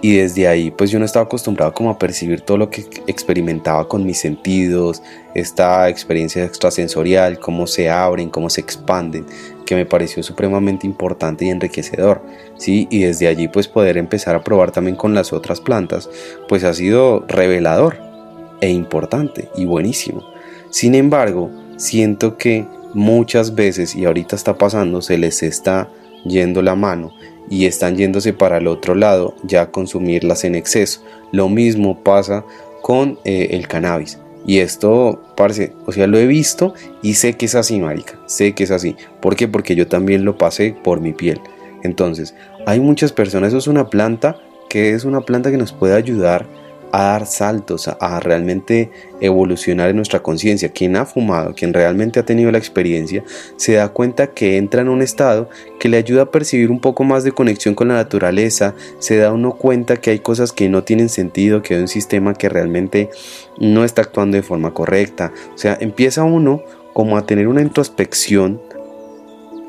y 0.00 0.16
desde 0.16 0.48
ahí 0.48 0.70
pues 0.70 0.90
yo 0.90 0.98
no 0.98 1.04
estaba 1.04 1.26
acostumbrado 1.26 1.74
como 1.74 1.90
a 1.90 1.98
percibir 1.98 2.40
todo 2.40 2.56
lo 2.56 2.70
que 2.70 2.86
experimentaba 3.06 3.86
con 3.86 4.06
mis 4.06 4.18
sentidos, 4.18 5.02
esta 5.34 5.90
experiencia 5.90 6.42
extrasensorial, 6.42 7.38
cómo 7.38 7.66
se 7.66 7.90
abren, 7.90 8.30
cómo 8.30 8.48
se 8.48 8.62
expanden, 8.62 9.26
que 9.66 9.74
me 9.74 9.84
pareció 9.84 10.22
supremamente 10.22 10.86
importante 10.86 11.44
y 11.44 11.50
enriquecedor, 11.50 12.22
¿sí? 12.56 12.88
Y 12.90 13.00
desde 13.00 13.28
allí 13.28 13.48
pues 13.48 13.68
poder 13.68 13.98
empezar 13.98 14.34
a 14.36 14.42
probar 14.42 14.70
también 14.70 14.96
con 14.96 15.12
las 15.12 15.34
otras 15.34 15.60
plantas, 15.60 16.08
pues 16.48 16.64
ha 16.64 16.72
sido 16.72 17.26
revelador 17.28 18.13
e 18.60 18.70
importante 18.70 19.48
y 19.56 19.64
buenísimo. 19.64 20.24
Sin 20.70 20.94
embargo, 20.94 21.50
siento 21.76 22.36
que 22.36 22.66
muchas 22.94 23.54
veces, 23.54 23.94
y 23.94 24.04
ahorita 24.04 24.36
está 24.36 24.56
pasando, 24.56 25.02
se 25.02 25.18
les 25.18 25.42
está 25.42 25.88
yendo 26.24 26.62
la 26.62 26.74
mano 26.74 27.12
y 27.50 27.66
están 27.66 27.96
yéndose 27.96 28.32
para 28.32 28.58
el 28.58 28.66
otro 28.66 28.94
lado 28.94 29.34
ya 29.42 29.70
consumirlas 29.70 30.44
en 30.44 30.54
exceso. 30.54 31.02
Lo 31.32 31.48
mismo 31.48 32.02
pasa 32.02 32.44
con 32.82 33.18
eh, 33.24 33.48
el 33.50 33.68
cannabis. 33.68 34.18
Y 34.46 34.58
esto, 34.58 35.22
parece, 35.36 35.72
o 35.86 35.92
sea, 35.92 36.06
lo 36.06 36.18
he 36.18 36.26
visto 36.26 36.74
y 37.02 37.14
sé 37.14 37.34
que 37.34 37.46
es 37.46 37.54
así, 37.54 37.80
marica. 37.80 38.18
Sé 38.26 38.54
que 38.54 38.64
es 38.64 38.70
así. 38.70 38.94
¿Por 39.20 39.36
qué? 39.36 39.48
Porque 39.48 39.74
yo 39.74 39.88
también 39.88 40.24
lo 40.24 40.36
pasé 40.36 40.76
por 40.84 41.00
mi 41.00 41.12
piel. 41.12 41.40
Entonces, 41.82 42.34
hay 42.66 42.80
muchas 42.80 43.12
personas, 43.12 43.48
eso 43.48 43.58
es 43.58 43.66
una 43.66 43.88
planta 43.88 44.38
que 44.68 44.92
es 44.92 45.04
una 45.04 45.20
planta 45.20 45.50
que 45.50 45.56
nos 45.56 45.72
puede 45.72 45.94
ayudar 45.94 46.46
a 46.94 47.02
dar 47.02 47.26
saltos, 47.26 47.88
a, 47.88 48.20
realmente 48.20 48.88
evolucionar 49.20 49.90
en 49.90 49.96
nuestra 49.96 50.22
conciencia. 50.22 50.68
Quien 50.68 50.94
ha 50.94 51.04
fumado, 51.04 51.52
quien 51.52 51.74
realmente 51.74 52.20
ha 52.20 52.24
tenido 52.24 52.52
la 52.52 52.58
experiencia, 52.58 53.24
se 53.56 53.72
da 53.72 53.88
cuenta 53.88 54.28
que 54.28 54.58
entra 54.58 54.82
en 54.82 54.88
un 54.88 55.02
estado 55.02 55.48
que 55.80 55.88
le 55.88 55.96
ayuda 55.96 56.22
a 56.22 56.30
percibir 56.30 56.70
un 56.70 56.78
poco 56.78 57.02
más 57.02 57.24
de 57.24 57.32
conexión 57.32 57.74
con 57.74 57.88
la 57.88 57.94
naturaleza, 57.94 58.76
se 59.00 59.16
da 59.16 59.32
uno 59.32 59.56
cuenta 59.56 59.96
que 59.96 60.10
hay 60.10 60.20
cosas 60.20 60.52
que 60.52 60.68
no 60.68 60.84
tienen 60.84 61.08
sentido, 61.08 61.62
que 61.62 61.74
hay 61.74 61.80
un 61.80 61.88
sistema 61.88 62.32
que 62.32 62.48
realmente 62.48 63.10
no 63.58 63.82
está 63.82 64.02
actuando 64.02 64.36
de 64.36 64.44
forma 64.44 64.72
correcta. 64.72 65.32
O 65.52 65.58
sea, 65.58 65.76
empieza 65.80 66.22
uno 66.22 66.62
como 66.92 67.16
a 67.16 67.26
tener 67.26 67.48
una 67.48 67.60
introspección 67.60 68.62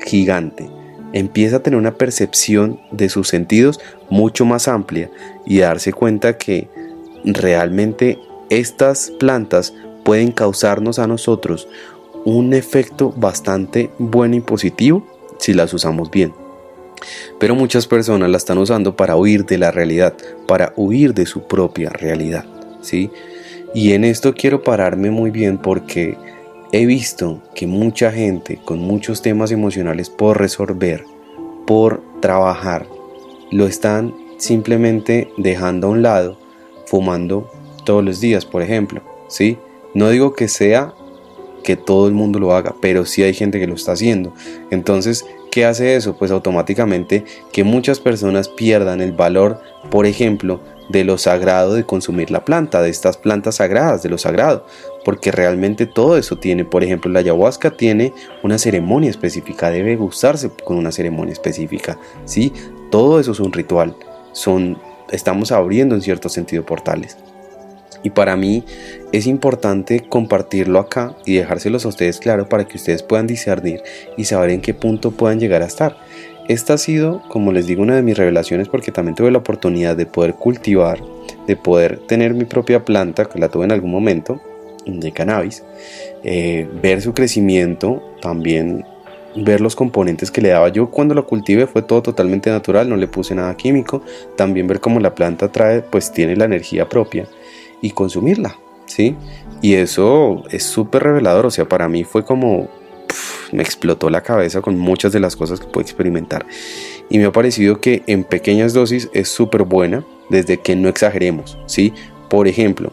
gigante 0.04 0.70
empieza 1.12 1.56
a 1.56 1.60
tener 1.60 1.78
una 1.78 1.94
percepción 1.94 2.78
de 2.90 3.08
sus 3.08 3.28
sentidos 3.28 3.80
mucho 4.10 4.44
más 4.44 4.68
amplia 4.68 5.10
y 5.46 5.58
darse 5.58 5.92
cuenta 5.92 6.36
que 6.36 6.68
realmente 7.26 8.18
estas 8.48 9.12
plantas 9.18 9.74
pueden 10.04 10.30
causarnos 10.30 10.98
a 10.98 11.06
nosotros 11.06 11.68
un 12.24 12.54
efecto 12.54 13.12
bastante 13.16 13.90
bueno 13.98 14.36
y 14.36 14.40
positivo 14.40 15.06
si 15.38 15.52
las 15.52 15.74
usamos 15.74 16.10
bien. 16.10 16.32
Pero 17.38 17.54
muchas 17.54 17.86
personas 17.86 18.30
la 18.30 18.36
están 18.36 18.58
usando 18.58 18.96
para 18.96 19.16
huir 19.16 19.44
de 19.44 19.58
la 19.58 19.70
realidad, 19.70 20.14
para 20.46 20.72
huir 20.76 21.12
de 21.12 21.26
su 21.26 21.42
propia 21.42 21.90
realidad, 21.90 22.44
¿sí? 22.80 23.10
Y 23.74 23.92
en 23.92 24.04
esto 24.04 24.32
quiero 24.32 24.62
pararme 24.62 25.10
muy 25.10 25.30
bien 25.30 25.58
porque 25.58 26.16
he 26.72 26.86
visto 26.86 27.42
que 27.54 27.66
mucha 27.66 28.10
gente 28.10 28.58
con 28.64 28.78
muchos 28.78 29.22
temas 29.22 29.50
emocionales 29.50 30.08
por 30.08 30.38
resolver, 30.38 31.04
por 31.66 32.02
trabajar, 32.20 32.86
lo 33.50 33.66
están 33.66 34.14
simplemente 34.38 35.28
dejando 35.36 35.88
a 35.88 35.90
un 35.90 36.02
lado 36.02 36.45
fumando 36.86 37.50
todos 37.84 38.04
los 38.04 38.20
días, 38.20 38.44
por 38.44 38.62
ejemplo, 38.62 39.02
¿sí? 39.28 39.58
No 39.94 40.10
digo 40.10 40.34
que 40.34 40.48
sea 40.48 40.94
que 41.62 41.76
todo 41.76 42.06
el 42.06 42.14
mundo 42.14 42.38
lo 42.38 42.54
haga, 42.54 42.74
pero 42.80 43.04
sí 43.04 43.22
hay 43.22 43.34
gente 43.34 43.58
que 43.58 43.66
lo 43.66 43.74
está 43.74 43.92
haciendo. 43.92 44.32
Entonces, 44.70 45.24
¿qué 45.50 45.64
hace 45.64 45.96
eso? 45.96 46.16
Pues 46.16 46.30
automáticamente 46.30 47.24
que 47.52 47.64
muchas 47.64 47.98
personas 47.98 48.48
pierdan 48.48 49.00
el 49.00 49.12
valor, 49.12 49.60
por 49.90 50.06
ejemplo, 50.06 50.60
de 50.88 51.04
lo 51.04 51.18
sagrado 51.18 51.74
de 51.74 51.84
consumir 51.84 52.30
la 52.30 52.44
planta, 52.44 52.82
de 52.82 52.90
estas 52.90 53.16
plantas 53.16 53.56
sagradas, 53.56 54.02
de 54.02 54.08
lo 54.08 54.18
sagrado, 54.18 54.64
porque 55.04 55.32
realmente 55.32 55.86
todo 55.86 56.16
eso 56.16 56.36
tiene, 56.36 56.64
por 56.64 56.84
ejemplo, 56.84 57.10
la 57.10 57.18
ayahuasca 57.18 57.72
tiene 57.72 58.12
una 58.42 58.58
ceremonia 58.58 59.10
específica, 59.10 59.70
debe 59.70 59.96
gustarse 59.96 60.50
con 60.64 60.76
una 60.76 60.92
ceremonia 60.92 61.32
específica, 61.32 61.98
¿sí? 62.24 62.52
Todo 62.90 63.18
eso 63.18 63.32
es 63.32 63.40
un 63.40 63.52
ritual, 63.52 63.96
son 64.32 64.78
estamos 65.10 65.52
abriendo 65.52 65.94
en 65.94 66.02
cierto 66.02 66.28
sentido 66.28 66.64
portales. 66.64 67.16
Y 68.02 68.10
para 68.10 68.36
mí 68.36 68.64
es 69.12 69.26
importante 69.26 70.00
compartirlo 70.00 70.78
acá 70.78 71.16
y 71.24 71.36
dejárselos 71.36 71.84
a 71.84 71.88
ustedes 71.88 72.20
claro 72.20 72.48
para 72.48 72.66
que 72.66 72.76
ustedes 72.76 73.02
puedan 73.02 73.26
discernir 73.26 73.82
y 74.16 74.24
saber 74.24 74.50
en 74.50 74.60
qué 74.60 74.74
punto 74.74 75.10
puedan 75.10 75.40
llegar 75.40 75.62
a 75.62 75.66
estar. 75.66 75.96
Esta 76.48 76.74
ha 76.74 76.78
sido, 76.78 77.22
como 77.28 77.50
les 77.50 77.66
digo, 77.66 77.82
una 77.82 77.96
de 77.96 78.02
mis 78.02 78.16
revelaciones 78.16 78.68
porque 78.68 78.92
también 78.92 79.16
tuve 79.16 79.32
la 79.32 79.38
oportunidad 79.38 79.96
de 79.96 80.06
poder 80.06 80.34
cultivar, 80.34 81.00
de 81.48 81.56
poder 81.56 81.98
tener 82.06 82.34
mi 82.34 82.44
propia 82.44 82.84
planta, 82.84 83.24
que 83.24 83.40
la 83.40 83.48
tuve 83.48 83.64
en 83.64 83.72
algún 83.72 83.90
momento, 83.90 84.40
de 84.86 85.10
cannabis, 85.10 85.64
eh, 86.22 86.68
ver 86.80 87.02
su 87.02 87.12
crecimiento, 87.12 88.00
también 88.22 88.84
ver 89.36 89.60
los 89.60 89.76
componentes 89.76 90.30
que 90.30 90.40
le 90.40 90.50
daba. 90.50 90.68
Yo 90.68 90.90
cuando 90.90 91.14
lo 91.14 91.26
cultivé 91.26 91.66
fue 91.66 91.82
todo 91.82 92.02
totalmente 92.02 92.50
natural, 92.50 92.88
no 92.88 92.96
le 92.96 93.08
puse 93.08 93.34
nada 93.34 93.56
químico. 93.56 94.02
También 94.36 94.66
ver 94.66 94.80
cómo 94.80 95.00
la 95.00 95.14
planta 95.14 95.50
trae, 95.52 95.82
pues 95.82 96.12
tiene 96.12 96.36
la 96.36 96.44
energía 96.44 96.88
propia 96.88 97.26
y 97.80 97.90
consumirla, 97.90 98.56
¿sí? 98.86 99.14
Y 99.62 99.74
eso 99.74 100.44
es 100.50 100.64
súper 100.64 101.02
revelador, 101.02 101.46
o 101.46 101.50
sea, 101.50 101.68
para 101.68 101.88
mí 101.88 102.04
fue 102.04 102.24
como 102.24 102.68
me 103.52 103.62
explotó 103.62 104.10
la 104.10 104.22
cabeza 104.22 104.60
con 104.60 104.76
muchas 104.78 105.12
de 105.12 105.20
las 105.20 105.36
cosas 105.36 105.60
que 105.60 105.66
puedo 105.66 105.82
experimentar. 105.82 106.46
Y 107.08 107.18
me 107.18 107.26
ha 107.26 107.32
parecido 107.32 107.80
que 107.80 108.02
en 108.06 108.24
pequeñas 108.24 108.72
dosis 108.72 109.08
es 109.12 109.28
súper 109.28 109.62
buena 109.62 110.04
desde 110.28 110.58
que 110.58 110.74
no 110.74 110.88
exageremos, 110.88 111.56
¿sí? 111.66 111.92
Por 112.28 112.48
ejemplo, 112.48 112.92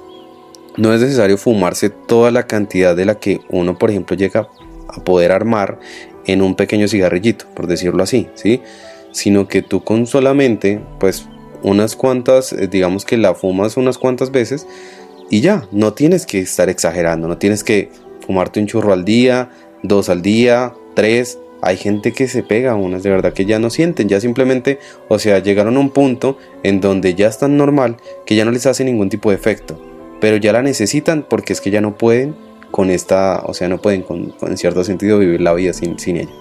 no 0.78 0.94
es 0.94 1.02
necesario 1.02 1.38
fumarse 1.38 1.90
toda 1.90 2.32
la 2.32 2.46
cantidad 2.46 2.96
de 2.96 3.06
la 3.06 3.16
que 3.16 3.42
uno, 3.50 3.78
por 3.78 3.90
ejemplo, 3.90 4.16
llega 4.16 4.48
a 4.88 5.04
poder 5.04 5.32
armar 5.32 5.80
en 6.26 6.42
un 6.42 6.56
pequeño 6.56 6.88
cigarrillito, 6.88 7.46
por 7.54 7.68
decirlo 7.68 8.04
así, 8.04 8.30
¿sí? 8.36 8.62
Sino 9.12 9.48
que 9.48 9.62
tú 9.62 9.84
con 9.84 10.08
solamente, 10.08 10.82
pues, 11.00 11.28
unas 11.64 11.96
cuantas, 11.96 12.54
eh, 12.54 12.68
digamos 12.68 13.06
que 13.06 13.18
la 13.18 13.34
fumas 13.34 13.78
unas 13.78 13.98
cuantas 13.98 14.32
veces 14.32 14.68
y 15.30 15.42
ya, 15.42 15.68
no 15.72 15.94
tienes 15.94 16.26
que 16.26 16.40
estar 16.40 16.70
exagerando, 16.70 17.28
no 17.28 17.38
tienes 17.38 17.64
que 17.64 17.90
fumarte 18.26 18.60
un 18.60 18.68
churro 18.68 18.94
al 18.94 19.06
día, 19.06 19.50
dos 19.82 20.10
al 20.10 20.22
día, 20.22 20.74
tres. 20.94 21.40
Hay 21.62 21.78
gente 21.78 22.12
que 22.12 22.28
se 22.28 22.44
pega 22.44 22.76
unas 22.76 23.04
de 23.04 23.10
verdad 23.10 23.34
que 23.34 23.46
ya 23.46 23.58
no 23.58 23.70
sienten, 23.70 24.10
ya 24.10 24.20
simplemente, 24.20 24.80
o 25.08 25.18
sea, 25.18 25.40
llegaron 25.40 25.78
a 25.78 25.80
un 25.80 25.92
punto 25.92 26.38
en 26.62 26.82
donde 26.82 27.16
ya 27.16 27.28
están 27.28 27.58
normal, 27.58 27.98
que 28.26 28.36
ya 28.36 28.44
no 28.44 28.52
les 28.52 28.66
hace 28.66 28.84
ningún 28.84 29.10
tipo 29.10 29.30
de 29.30 29.38
efecto, 29.38 29.80
pero 30.20 30.38
ya 30.38 30.52
la 30.52 30.62
necesitan 30.62 31.26
porque 31.28 31.54
es 31.54 31.62
que 31.62 31.72
ya 31.72 31.80
no 31.80 31.98
pueden 31.98 32.36
con 32.74 32.90
esta, 32.90 33.44
o 33.46 33.54
sea, 33.54 33.70
no 33.70 33.80
pueden 33.80 34.04
en 34.42 34.58
cierto 34.58 34.84
sentido 34.84 35.20
vivir 35.20 35.42
la 35.42 35.54
vida 35.54 35.74
sin, 35.74 36.00
sin 36.00 36.18
ella. 36.18 36.32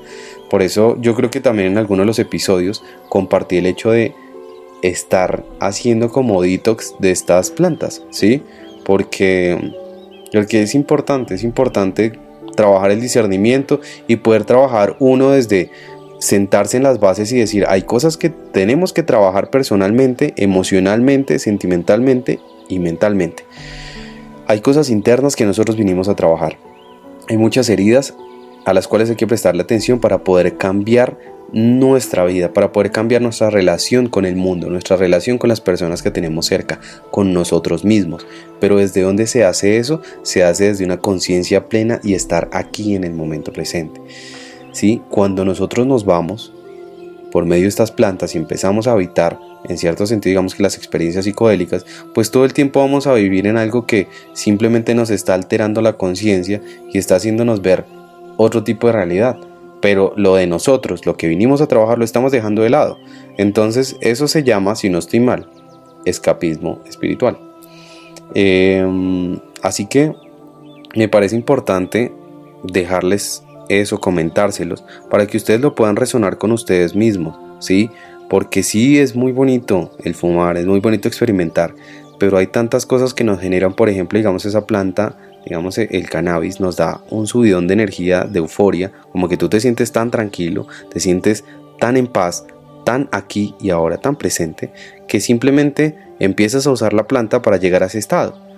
Por 0.48 0.62
eso 0.62 0.96
yo 0.98 1.14
creo 1.14 1.30
que 1.30 1.40
también 1.40 1.68
en 1.68 1.76
algunos 1.76 2.04
de 2.04 2.06
los 2.06 2.18
episodios 2.18 2.82
compartí 3.10 3.58
el 3.58 3.66
hecho 3.66 3.90
de 3.90 4.14
estar 4.80 5.44
haciendo 5.60 6.08
como 6.08 6.40
detox 6.40 6.94
de 7.00 7.10
estas 7.10 7.50
plantas, 7.50 8.02
¿sí? 8.08 8.42
Porque 8.82 9.74
lo 10.32 10.46
que 10.46 10.62
es 10.62 10.74
importante, 10.74 11.34
es 11.34 11.44
importante 11.44 12.18
trabajar 12.56 12.92
el 12.92 13.02
discernimiento 13.02 13.82
y 14.08 14.16
poder 14.16 14.44
trabajar 14.44 14.96
uno 15.00 15.32
desde 15.32 15.70
sentarse 16.18 16.78
en 16.78 16.82
las 16.82 16.98
bases 16.98 17.30
y 17.32 17.36
decir, 17.36 17.66
hay 17.68 17.82
cosas 17.82 18.16
que 18.16 18.30
tenemos 18.30 18.94
que 18.94 19.02
trabajar 19.02 19.50
personalmente, 19.50 20.32
emocionalmente, 20.38 21.38
sentimentalmente 21.38 22.40
y 22.70 22.78
mentalmente. 22.78 23.44
Hay 24.46 24.60
cosas 24.60 24.90
internas 24.90 25.36
que 25.36 25.44
nosotros 25.44 25.76
vinimos 25.76 26.08
a 26.08 26.16
trabajar. 26.16 26.58
Hay 27.28 27.36
muchas 27.36 27.68
heridas 27.68 28.14
a 28.64 28.74
las 28.74 28.88
cuales 28.88 29.10
hay 29.10 29.16
que 29.16 29.26
prestarle 29.26 29.62
atención 29.62 30.00
para 30.00 30.24
poder 30.24 30.56
cambiar 30.56 31.18
nuestra 31.52 32.24
vida, 32.24 32.52
para 32.52 32.72
poder 32.72 32.90
cambiar 32.90 33.20
nuestra 33.22 33.50
relación 33.50 34.08
con 34.08 34.24
el 34.24 34.36
mundo, 34.36 34.70
nuestra 34.70 34.96
relación 34.96 35.38
con 35.38 35.48
las 35.48 35.60
personas 35.60 36.02
que 36.02 36.10
tenemos 36.10 36.46
cerca, 36.46 36.80
con 37.10 37.32
nosotros 37.34 37.84
mismos. 37.84 38.26
Pero 38.58 38.78
desde 38.78 39.02
dónde 39.02 39.26
se 39.26 39.44
hace 39.44 39.76
eso, 39.76 40.00
se 40.22 40.44
hace 40.44 40.68
desde 40.68 40.84
una 40.84 40.98
conciencia 40.98 41.68
plena 41.68 42.00
y 42.02 42.14
estar 42.14 42.48
aquí 42.52 42.94
en 42.94 43.04
el 43.04 43.12
momento 43.12 43.52
presente. 43.52 44.00
¿sí? 44.72 45.02
Cuando 45.10 45.44
nosotros 45.44 45.86
nos 45.86 46.04
vamos 46.04 46.52
por 47.32 47.46
medio 47.46 47.62
de 47.62 47.70
estas 47.70 47.90
plantas 47.90 48.34
y 48.34 48.38
empezamos 48.38 48.86
a 48.86 48.92
habitar, 48.92 49.40
en 49.64 49.78
cierto 49.78 50.06
sentido, 50.06 50.32
digamos 50.32 50.54
que 50.54 50.62
las 50.62 50.76
experiencias 50.76 51.24
psicodélicas, 51.24 51.86
pues 52.14 52.30
todo 52.30 52.44
el 52.44 52.52
tiempo 52.52 52.80
vamos 52.80 53.06
a 53.06 53.14
vivir 53.14 53.46
en 53.46 53.56
algo 53.56 53.86
que 53.86 54.06
simplemente 54.34 54.94
nos 54.94 55.10
está 55.10 55.34
alterando 55.34 55.80
la 55.80 55.94
conciencia 55.94 56.60
y 56.92 56.98
está 56.98 57.16
haciéndonos 57.16 57.62
ver 57.62 57.86
otro 58.36 58.62
tipo 58.62 58.86
de 58.86 58.92
realidad. 58.92 59.38
Pero 59.80 60.12
lo 60.16 60.36
de 60.36 60.46
nosotros, 60.46 61.06
lo 61.06 61.16
que 61.16 61.26
vinimos 61.26 61.60
a 61.60 61.66
trabajar, 61.66 61.98
lo 61.98 62.04
estamos 62.04 62.30
dejando 62.30 62.62
de 62.62 62.70
lado. 62.70 62.98
Entonces, 63.36 63.96
eso 64.00 64.28
se 64.28 64.44
llama, 64.44 64.76
si 64.76 64.90
no 64.90 64.98
estoy 64.98 65.18
mal, 65.18 65.48
escapismo 66.04 66.80
espiritual. 66.86 67.38
Em, 68.34 69.38
así 69.60 69.86
que 69.86 70.12
me 70.94 71.08
parece 71.08 71.34
importante 71.34 72.12
dejarles 72.62 73.42
eso, 73.80 74.00
comentárselos, 74.00 74.84
para 75.10 75.26
que 75.26 75.36
ustedes 75.36 75.60
lo 75.60 75.74
puedan 75.74 75.96
resonar 75.96 76.38
con 76.38 76.52
ustedes 76.52 76.94
mismos, 76.94 77.36
¿sí? 77.60 77.90
Porque 78.28 78.62
sí 78.62 78.98
es 78.98 79.14
muy 79.14 79.32
bonito 79.32 79.92
el 80.04 80.14
fumar, 80.14 80.56
es 80.56 80.66
muy 80.66 80.80
bonito 80.80 81.08
experimentar, 81.08 81.74
pero 82.18 82.38
hay 82.38 82.46
tantas 82.46 82.86
cosas 82.86 83.14
que 83.14 83.24
nos 83.24 83.40
generan, 83.40 83.74
por 83.74 83.88
ejemplo, 83.88 84.18
digamos 84.18 84.44
esa 84.44 84.66
planta, 84.66 85.16
digamos 85.44 85.76
el 85.78 86.08
cannabis 86.08 86.60
nos 86.60 86.76
da 86.76 87.00
un 87.10 87.26
subidón 87.26 87.66
de 87.66 87.74
energía, 87.74 88.24
de 88.24 88.38
euforia, 88.38 88.92
como 89.10 89.28
que 89.28 89.36
tú 89.36 89.48
te 89.48 89.60
sientes 89.60 89.92
tan 89.92 90.10
tranquilo, 90.10 90.66
te 90.90 91.00
sientes 91.00 91.44
tan 91.78 91.96
en 91.96 92.06
paz, 92.06 92.46
tan 92.84 93.08
aquí 93.12 93.54
y 93.60 93.70
ahora, 93.70 93.98
tan 93.98 94.16
presente, 94.16 94.72
que 95.08 95.20
simplemente 95.20 95.96
empiezas 96.18 96.66
a 96.66 96.70
usar 96.70 96.92
la 96.92 97.08
planta 97.08 97.42
para 97.42 97.56
llegar 97.56 97.82
a 97.82 97.86
ese 97.86 97.98
estado. 97.98 98.51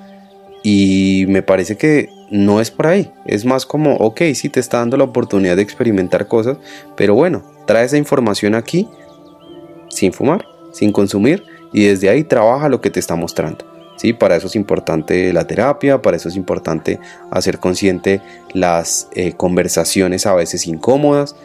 Y 0.67 1.27
me 1.29 1.43
parece 1.43 1.77
que 1.77 2.09
no 2.31 2.59
es 2.59 2.71
por 2.71 2.87
ahí, 2.87 3.13
es 3.27 3.45
más 3.45 3.67
como, 3.67 3.97
ok, 3.97 4.23
sí 4.35 4.49
te 4.49 4.61
está 4.61 4.79
dando 4.79 4.97
la 4.97 5.05
oportunidad 5.05 5.57
de 5.57 5.63
experimentar 5.63 6.27
cosas, 6.27 6.57
pero 6.97 7.15
bueno, 7.15 7.43
trae 7.67 7.85
esa 7.85 7.99
información 7.99 8.55
aquí 8.55 8.89
sin 9.91 10.15
fumar, 10.15 10.47
sin 10.73 10.91
consumir, 10.91 11.45
y 11.75 11.85
desde 11.85 12.09
ahí 12.09 12.25
trabaja 12.25 12.71
lo 12.71 12.81
que 12.81 12.89
te 12.89 12.99
está 12.99 13.15
mostrando. 13.15 13.67
¿sí? 13.97 14.15
Para 14.15 14.37
eso 14.37 14.47
es 14.47 14.57
importante 14.57 15.35
la 15.35 15.47
terapia, 15.47 16.01
para 16.01 16.17
eso 16.17 16.31
es 16.31 16.37
importante 16.37 16.99
hacer 17.31 17.59
consciente 17.59 18.23
las 18.55 19.09
eh, 19.13 19.35
conversaciones 19.35 20.25
a 20.25 20.35
veces 20.35 20.67
incómodas, 20.67 21.37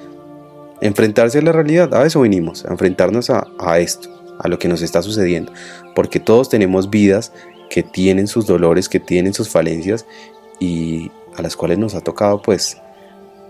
enfrentarse 0.80 1.40
a 1.40 1.42
la 1.42 1.52
realidad, 1.52 1.94
a 1.94 2.06
eso 2.06 2.22
vinimos, 2.22 2.64
a 2.66 2.70
enfrentarnos 2.70 3.30
a, 3.30 3.48
a 3.60 3.80
esto, 3.80 4.10
a 4.40 4.48
lo 4.48 4.60
que 4.60 4.70
nos 4.70 4.82
está 4.82 5.02
sucediendo, 5.02 5.52
porque 5.94 6.22
todos 6.22 6.48
tenemos 6.48 6.90
vidas 6.90 7.34
que 7.70 7.84
tienen 7.84 8.28
sus 8.28 8.46
dolores, 8.46 8.90
que 8.90 9.00
tienen 9.00 9.34
sus 9.34 9.50
falencias 9.50 10.06
y 10.60 11.12
a 11.36 11.42
las 11.42 11.56
cuales 11.56 11.78
nos 11.78 11.96
ha 11.96 12.02
tocado 12.02 12.42
pues 12.42 12.78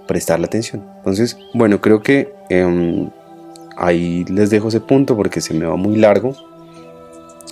prestarle 0.08 0.46
atención. 0.46 0.86
Entonces, 0.98 1.38
bueno, 1.54 1.82
creo 1.82 2.02
que 2.02 2.34
em, 2.50 3.10
ahí 3.78 4.26
les 4.26 4.50
dejo 4.50 4.68
ese 4.68 4.82
punto 4.82 5.16
porque 5.16 5.42
se 5.42 5.54
me 5.54 5.66
va 5.66 5.76
muy 5.76 5.96
largo. 5.96 6.36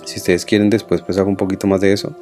Si 0.04 0.18
ustedes 0.18 0.44
quieren 0.44 0.70
después 0.70 1.02
pues 1.02 1.18
hago 1.18 1.28
un 1.28 1.36
poquito 1.36 1.66
más 1.66 1.80
de 1.80 1.92
eso, 1.92 2.14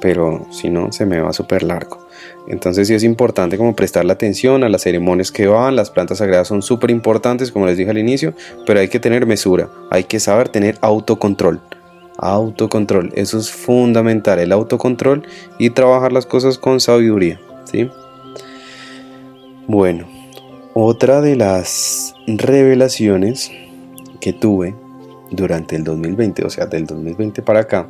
pero 0.00 0.46
si 0.50 0.68
no 0.68 0.90
se 0.92 1.06
me 1.06 1.20
va 1.20 1.32
súper 1.32 1.62
largo. 1.62 2.06
Entonces 2.48 2.88
sí 2.88 2.94
es 2.94 3.04
importante 3.04 3.56
como 3.56 3.76
prestarle 3.76 4.12
atención 4.12 4.64
a 4.64 4.68
las 4.68 4.82
ceremonias 4.82 5.30
que 5.30 5.46
van, 5.46 5.76
las 5.76 5.90
plantas 5.90 6.18
sagradas 6.18 6.48
son 6.48 6.62
súper 6.62 6.90
importantes 6.90 7.52
como 7.52 7.66
les 7.66 7.76
dije 7.76 7.90
al 7.90 7.98
inicio, 7.98 8.34
pero 8.66 8.80
hay 8.80 8.88
que 8.88 8.98
tener 8.98 9.26
mesura, 9.26 9.68
hay 9.90 10.04
que 10.04 10.18
saber 10.18 10.48
tener 10.48 10.76
autocontrol. 10.80 11.60
Autocontrol, 12.24 13.10
eso 13.16 13.36
es 13.36 13.50
fundamental, 13.50 14.38
el 14.38 14.52
autocontrol 14.52 15.24
y 15.58 15.70
trabajar 15.70 16.12
las 16.12 16.24
cosas 16.24 16.56
con 16.56 16.78
sabiduría, 16.78 17.40
¿sí? 17.64 17.90
Bueno, 19.66 20.06
otra 20.72 21.20
de 21.20 21.34
las 21.34 22.14
revelaciones 22.28 23.50
que 24.20 24.32
tuve 24.32 24.72
durante 25.32 25.74
el 25.74 25.82
2020, 25.82 26.44
o 26.44 26.50
sea, 26.50 26.66
del 26.66 26.86
2020 26.86 27.42
para 27.42 27.62
acá, 27.62 27.88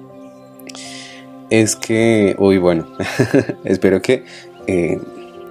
es 1.50 1.76
que, 1.76 2.34
uy, 2.38 2.56
bueno, 2.56 2.86
espero 3.64 4.00
que 4.00 4.24
eh, 4.66 4.98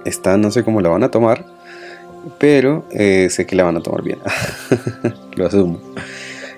esta 0.04 0.36
no 0.36 0.50
sé 0.50 0.64
cómo 0.64 0.80
la 0.80 0.88
van 0.88 1.04
a 1.04 1.10
tomar, 1.12 1.46
pero 2.40 2.84
eh, 2.90 3.28
sé 3.30 3.46
que 3.46 3.54
la 3.54 3.62
van 3.62 3.76
a 3.76 3.80
tomar 3.80 4.02
bien, 4.02 4.18
lo 5.36 5.46
asumo 5.46 5.78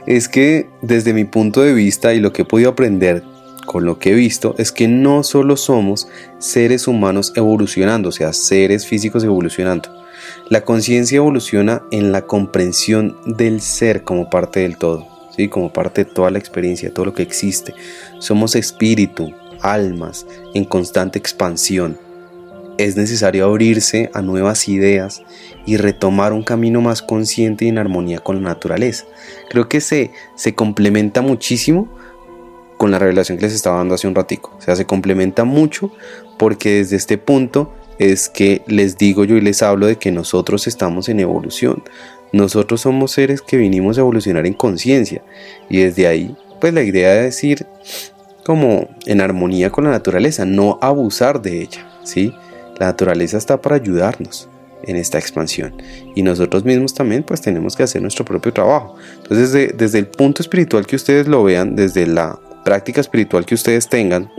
es 0.07 0.29
que 0.29 0.69
desde 0.83 1.15
mi 1.15 1.25
punto 1.25 1.63
de 1.63 1.73
vista 1.73 2.15
y 2.15 2.21
lo 2.21 2.33
que 2.33 2.43
he 2.43 2.45
podido 2.45 2.71
aprender 2.71 3.23
con 3.67 3.85
lo 3.85 3.99
que 3.99 4.13
he 4.13 4.15
visto 4.15 4.55
es 4.59 4.73
que 4.73 4.89
no 4.89 5.23
solo 5.23 5.57
somos 5.57 6.09
seres 6.39 6.87
humanos 6.87 7.33
evolucionando, 7.35 8.11
o 8.11 8.13
sea, 8.13 8.33
seres 8.33 8.87
físicos 8.87 9.25
evolucionando. 9.25 9.89
La 10.49 10.63
conciencia 10.63 11.17
evoluciona 11.17 11.83
en 11.91 12.13
la 12.13 12.27
comprensión 12.27 13.17
del 13.25 13.61
ser 13.61 14.05
como 14.05 14.31
parte 14.31 14.61
del 14.61 14.77
todo, 14.77 15.07
¿sí? 15.35 15.49
como 15.49 15.73
parte 15.73 16.05
de 16.05 16.11
toda 16.11 16.31
la 16.31 16.39
experiencia, 16.39 16.93
todo 16.93 17.07
lo 17.07 17.15
que 17.15 17.23
existe. 17.23 17.75
Somos 18.19 18.55
espíritu, 18.55 19.33
almas 19.61 20.27
en 20.53 20.65
constante 20.65 21.19
expansión 21.19 21.99
es 22.79 22.97
necesario 22.97 23.47
abrirse 23.47 24.11
a 24.15 24.23
nuevas 24.23 24.69
ideas 24.69 25.23
y 25.67 25.77
retomar 25.77 26.33
un 26.33 26.43
camino 26.43 26.81
más 26.81 27.03
consciente 27.03 27.65
y 27.65 27.69
en 27.69 27.79
armonía 27.79 28.19
con 28.21 28.37
la 28.37 28.51
naturaleza. 28.51 29.05
Creo 29.51 29.69
que 29.69 29.81
se, 29.81 30.11
se 30.35 30.55
complementa 30.55 31.23
muchísimo 31.23 31.89
con 32.77 32.91
la 32.91 32.99
revelación 32.99 33.39
que 33.39 33.47
les 33.47 33.55
estaba 33.55 33.79
dando 33.79 33.95
hace 33.95 34.09
un 34.09 34.15
ratico. 34.15 34.55
O 34.59 34.61
sea, 34.61 34.77
se 34.77 34.85
complementa 34.85 35.45
mucho 35.45 35.93
porque 36.39 36.77
desde 36.77 36.97
este 36.97 37.19
punto 37.19 37.73
es 37.99 38.29
que 38.29 38.63
les 38.67 38.99
digo 38.99 39.25
yo 39.25 39.37
y 39.37 39.41
les 39.41 39.63
hablo 39.63 39.87
de 39.87 39.97
que 39.97 40.11
nosotros 40.11 40.67
estamos 40.67 41.09
en 41.09 41.21
evolución. 41.21 41.83
Nosotros 42.33 42.81
somos 42.81 43.13
seres 43.13 43.41
que 43.41 43.57
vinimos 43.57 43.97
a 43.97 44.01
evolucionar 44.01 44.47
en 44.47 44.55
conciencia 44.55 45.23
y 45.69 45.79
desde 45.79 46.07
ahí 46.07 46.37
pues 46.61 46.75
la 46.75 46.83
idea 46.83 47.13
de 47.13 47.23
decir 47.23 47.67
como 48.45 48.89
en 49.07 49.21
armonía 49.21 49.71
con 49.71 49.85
la 49.85 49.91
naturaleza, 49.91 50.45
no 50.45 50.79
abusar 50.83 51.41
de 51.41 51.63
ella, 51.63 51.87
¿sí? 52.05 52.33
La 52.79 52.87
naturaleza 52.87 53.39
está 53.39 53.61
para 53.61 53.77
ayudarnos 53.77 54.49
en 54.87 54.97
esta 54.97 55.19
expansión 55.19 55.75
y 56.15 56.23
nosotros 56.23 56.65
mismos 56.65 56.95
también 56.95 57.23
pues 57.23 57.41
tenemos 57.41 57.77
que 57.77 57.83
hacer 57.83 58.03
nuestro 58.03 58.25
propio 58.25 58.53
trabajo. 58.53 58.97
Entonces 59.23 59.77
desde, 59.77 59.99
el 59.99 60.07
punto 60.07 60.43
espiritual 60.43 60.87
que 60.87 60.97
ustedes 60.97 61.27
lo 61.27 61.43
vean, 61.45 61.77
desde 61.77 62.07
la 62.07 62.39
práctica 62.65 63.01
espiritual 63.01 63.47
que 63.47 63.55
ustedes 63.55 63.89
tengan, 63.89 64.31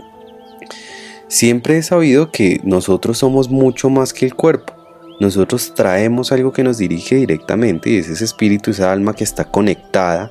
siempre 1.28 1.78
he 1.78 1.82
sabido 1.82 2.30
que 2.30 2.60
nosotros 2.64 3.18
somos 3.18 3.48
mucho 3.50 3.90
más 3.90 4.12
que 4.12 4.26
el 4.26 4.34
cuerpo. 4.34 4.74
Nosotros 5.18 5.72
traemos 5.74 6.30
algo 6.30 6.52
que 6.52 6.62
nos 6.62 6.76
dirige 6.76 7.16
directamente 7.16 7.88
y 7.88 7.96
es 7.96 8.08
ese 8.08 8.24
espíritu, 8.24 8.70
esa 8.70 8.92
alma 8.92 9.14
que 9.14 9.24
está 9.24 9.44
conectada 9.44 10.30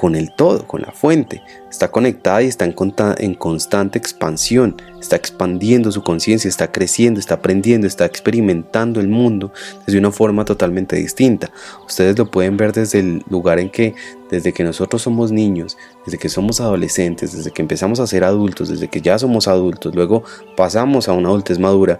con 0.00 0.14
el 0.14 0.32
todo, 0.32 0.66
con 0.66 0.80
la 0.80 0.92
fuente. 0.92 1.42
Está 1.68 1.90
conectada 1.90 2.42
y 2.42 2.46
está 2.46 2.64
en, 2.64 2.74
en 3.18 3.34
constante 3.34 3.98
expansión. 3.98 4.80
Está 4.98 5.16
expandiendo 5.16 5.92
su 5.92 6.02
conciencia, 6.02 6.48
está 6.48 6.72
creciendo, 6.72 7.20
está 7.20 7.34
aprendiendo, 7.34 7.86
está 7.86 8.06
experimentando 8.06 8.98
el 8.98 9.08
mundo 9.08 9.52
desde 9.84 9.98
una 9.98 10.10
forma 10.10 10.46
totalmente 10.46 10.96
distinta. 10.96 11.50
Ustedes 11.86 12.16
lo 12.16 12.30
pueden 12.30 12.56
ver 12.56 12.72
desde 12.72 13.00
el 13.00 13.22
lugar 13.28 13.58
en 13.58 13.68
que, 13.68 13.94
desde 14.30 14.54
que 14.54 14.64
nosotros 14.64 15.02
somos 15.02 15.32
niños, 15.32 15.76
desde 16.06 16.16
que 16.16 16.30
somos 16.30 16.62
adolescentes, 16.62 17.36
desde 17.36 17.50
que 17.50 17.60
empezamos 17.60 18.00
a 18.00 18.06
ser 18.06 18.24
adultos, 18.24 18.70
desde 18.70 18.88
que 18.88 19.02
ya 19.02 19.18
somos 19.18 19.48
adultos, 19.48 19.94
luego 19.94 20.24
pasamos 20.56 21.10
a 21.10 21.12
una 21.12 21.28
adultez 21.28 21.58
madura, 21.58 21.98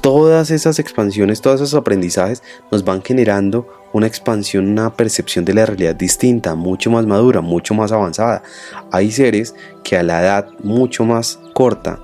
todas 0.00 0.50
esas 0.50 0.78
expansiones, 0.78 1.42
todos 1.42 1.60
esos 1.60 1.74
aprendizajes 1.74 2.42
nos 2.70 2.84
van 2.84 3.02
generando 3.02 3.83
una 3.94 4.08
expansión, 4.08 4.68
una 4.68 4.92
percepción 4.92 5.44
de 5.44 5.54
la 5.54 5.64
realidad 5.64 5.94
distinta, 5.94 6.56
mucho 6.56 6.90
más 6.90 7.06
madura, 7.06 7.40
mucho 7.40 7.74
más 7.74 7.92
avanzada. 7.92 8.42
Hay 8.90 9.12
seres 9.12 9.54
que 9.84 9.96
a 9.96 10.02
la 10.02 10.20
edad 10.20 10.48
mucho 10.62 11.04
más 11.04 11.38
corta 11.54 12.00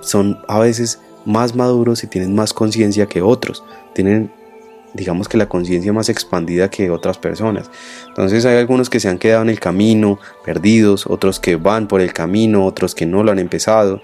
son 0.00 0.38
a 0.48 0.58
veces 0.58 1.00
más 1.26 1.54
maduros 1.54 2.02
y 2.02 2.06
tienen 2.06 2.34
más 2.34 2.54
conciencia 2.54 3.06
que 3.06 3.22
otros, 3.22 3.62
tienen 3.94 4.32
digamos 4.94 5.28
que 5.28 5.36
la 5.36 5.48
conciencia 5.48 5.92
más 5.92 6.08
expandida 6.08 6.70
que 6.70 6.88
otras 6.88 7.18
personas. 7.18 7.68
Entonces 8.08 8.46
hay 8.46 8.56
algunos 8.56 8.88
que 8.88 9.00
se 9.00 9.08
han 9.08 9.18
quedado 9.18 9.42
en 9.42 9.50
el 9.50 9.60
camino, 9.60 10.18
perdidos, 10.44 11.06
otros 11.06 11.40
que 11.40 11.56
van 11.56 11.88
por 11.88 12.00
el 12.00 12.12
camino, 12.12 12.64
otros 12.64 12.94
que 12.94 13.04
no 13.04 13.22
lo 13.22 13.32
han 13.32 13.40
empezado 13.40 14.00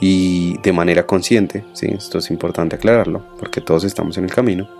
y 0.00 0.56
de 0.62 0.72
manera 0.72 1.06
consciente, 1.06 1.64
¿sí? 1.72 1.88
esto 1.88 2.18
es 2.18 2.30
importante 2.30 2.76
aclararlo, 2.76 3.24
porque 3.38 3.60
todos 3.60 3.82
estamos 3.82 4.16
en 4.16 4.24
el 4.24 4.30
camino. 4.32 4.77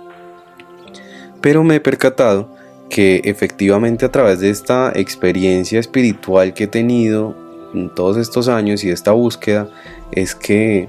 Pero 1.40 1.62
me 1.64 1.76
he 1.76 1.80
percatado 1.80 2.54
que 2.88 3.20
efectivamente 3.24 4.04
a 4.04 4.10
través 4.10 4.40
de 4.40 4.50
esta 4.50 4.92
experiencia 4.94 5.78
espiritual 5.78 6.54
que 6.54 6.64
he 6.64 6.68
tenido 6.68 7.34
en 7.74 7.94
todos 7.94 8.16
estos 8.16 8.48
años 8.48 8.82
y 8.84 8.90
esta 8.90 9.12
búsqueda, 9.12 9.68
es 10.10 10.34
que 10.34 10.88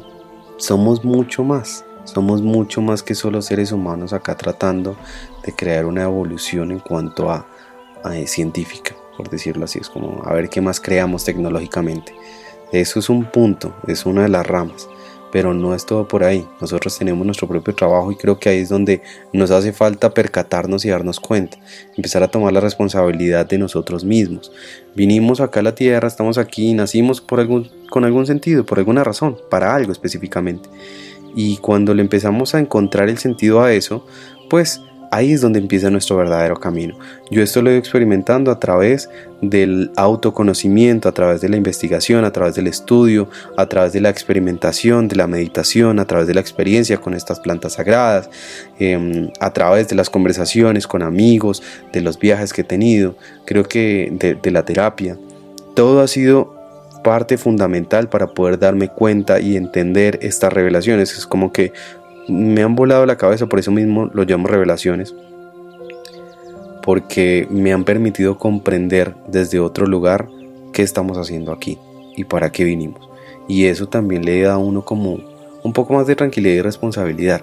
somos 0.57 1.03
mucho 1.03 1.43
más, 1.43 1.85
somos 2.03 2.41
mucho 2.41 2.81
más 2.81 3.03
que 3.03 3.15
solo 3.15 3.41
seres 3.41 3.71
humanos 3.71 4.13
acá 4.13 4.35
tratando 4.35 4.97
de 5.45 5.53
crear 5.53 5.85
una 5.85 6.03
evolución 6.03 6.71
en 6.71 6.79
cuanto 6.79 7.29
a, 7.29 7.45
científica, 8.25 8.95
por 9.17 9.29
decirlo 9.29 9.65
así, 9.65 9.79
es 9.79 9.89
como 9.89 10.23
a 10.23 10.33
ver 10.33 10.47
qué 10.47 10.61
más 10.61 10.79
creamos 10.79 11.25
tecnológicamente. 11.25 12.15
Eso 12.71 12.99
es 12.99 13.09
un 13.09 13.25
punto, 13.25 13.75
es 13.87 14.05
una 14.05 14.21
de 14.21 14.29
las 14.29 14.47
ramas, 14.47 14.87
pero 15.31 15.53
no 15.53 15.73
es 15.73 15.85
todo 15.85 16.07
por 16.07 16.23
ahí. 16.23 16.45
Nosotros 16.59 16.97
tenemos 16.97 17.25
nuestro 17.25 17.47
propio 17.47 17.73
trabajo 17.75 18.11
y 18.11 18.15
creo 18.15 18.39
que 18.39 18.49
ahí 18.49 18.59
es 18.59 18.69
donde 18.69 19.01
nos 19.33 19.51
hace 19.51 19.73
falta 19.73 20.13
percatarnos 20.13 20.85
y 20.85 20.89
darnos 20.89 21.19
cuenta, 21.19 21.57
empezar 21.95 22.23
a 22.23 22.27
tomar 22.27 22.53
la 22.53 22.59
responsabilidad 22.59 23.45
de 23.47 23.57
nosotros 23.57 24.03
mismos. 24.03 24.51
Vinimos 24.95 25.41
acá 25.41 25.59
a 25.59 25.63
la 25.63 25.75
tierra, 25.75 26.07
estamos 26.07 26.37
aquí, 26.37 26.73
nacimos 26.73 27.21
por 27.21 27.39
algún, 27.39 27.69
con 27.89 28.05
algún 28.05 28.25
sentido, 28.25 28.65
por 28.65 28.79
alguna 28.79 29.03
razón, 29.03 29.37
para 29.49 29.75
algo 29.75 29.91
específicamente. 29.91 30.69
Y 31.35 31.57
cuando 31.57 31.93
le 31.93 32.01
empezamos 32.01 32.55
a 32.55 32.59
encontrar 32.59 33.09
el 33.09 33.17
sentido 33.17 33.61
a 33.61 33.71
eso, 33.73 34.05
pues 34.49 34.81
Ahí 35.11 35.33
es 35.33 35.41
donde 35.41 35.59
empieza 35.59 35.89
nuestro 35.89 36.17
verdadero 36.17 36.59
camino. 36.59 36.97
Yo 37.31 37.41
esto 37.41 37.61
lo 37.61 37.71
he 37.71 37.77
experimentando 37.77 38.51
a 38.51 38.59
través 38.59 39.09
del 39.41 39.91
autoconocimiento, 39.95 41.09
a 41.09 41.13
través 41.13 41.41
de 41.41 41.49
la 41.49 41.57
investigación, 41.57 42.25
a 42.25 42.31
través 42.31 42.55
del 42.55 42.67
estudio, 42.67 43.29
a 43.57 43.65
través 43.65 43.93
de 43.93 44.01
la 44.01 44.09
experimentación, 44.09 45.07
de 45.07 45.15
la 45.15 45.27
meditación, 45.27 45.99
a 45.99 46.05
través 46.05 46.27
de 46.27 46.35
la 46.35 46.41
experiencia 46.41 46.97
con 46.97 47.13
estas 47.13 47.39
plantas 47.39 47.73
sagradas, 47.73 48.29
em, 48.77 49.31
a 49.39 49.51
través 49.51 49.87
de 49.87 49.95
las 49.95 50.09
conversaciones 50.09 50.85
con 50.85 51.01
amigos, 51.01 51.63
de 51.91 52.01
los 52.01 52.19
viajes 52.19 52.53
que 52.53 52.61
he 52.61 52.65
tenido, 52.65 53.15
creo 53.45 53.63
que 53.63 54.09
de, 54.11 54.35
de 54.35 54.51
la 54.51 54.63
terapia. 54.63 55.17
Todo 55.73 56.01
ha 56.01 56.07
sido 56.07 56.59
parte 57.03 57.37
fundamental 57.37 58.09
para 58.09 58.27
poder 58.27 58.59
darme 58.59 58.89
cuenta 58.89 59.39
y 59.39 59.55
entender 59.55 60.19
estas 60.21 60.51
revelaciones. 60.53 61.17
Es 61.17 61.25
como 61.25 61.51
que 61.51 61.71
me 62.29 62.61
han 62.61 62.75
volado 62.75 63.05
la 63.05 63.17
cabeza, 63.17 63.47
por 63.47 63.59
eso 63.59 63.71
mismo 63.71 64.09
lo 64.13 64.23
llamo 64.23 64.47
revelaciones, 64.47 65.15
porque 66.83 67.47
me 67.49 67.73
han 67.73 67.83
permitido 67.83 68.37
comprender 68.37 69.15
desde 69.27 69.59
otro 69.59 69.85
lugar 69.85 70.27
qué 70.71 70.81
estamos 70.81 71.17
haciendo 71.17 71.51
aquí 71.51 71.77
y 72.15 72.23
para 72.23 72.51
qué 72.51 72.63
vinimos. 72.63 73.09
Y 73.47 73.65
eso 73.65 73.87
también 73.87 74.25
le 74.25 74.41
da 74.41 74.53
a 74.53 74.57
uno 74.57 74.85
como 74.85 75.19
un 75.63 75.73
poco 75.73 75.93
más 75.93 76.07
de 76.07 76.15
tranquilidad 76.15 76.55
y 76.55 76.61
responsabilidad. 76.61 77.41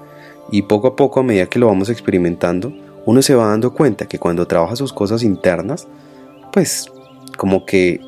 Y 0.51 0.62
poco 0.62 0.88
a 0.88 0.96
poco, 0.96 1.20
a 1.20 1.22
medida 1.25 1.46
que 1.46 1.59
lo 1.59 1.66
vamos 1.66 1.88
experimentando, 1.90 2.72
uno 3.05 3.22
se 3.22 3.35
va 3.35 3.49
dando 3.49 3.75
cuenta 3.75 4.07
que 4.07 4.18
cuando 4.18 4.46
trabaja 4.46 4.77
sus 4.77 4.92
cosas 4.92 5.22
internas, 5.22 5.88
pues 6.53 6.90
como 7.37 7.66
que 7.66 8.01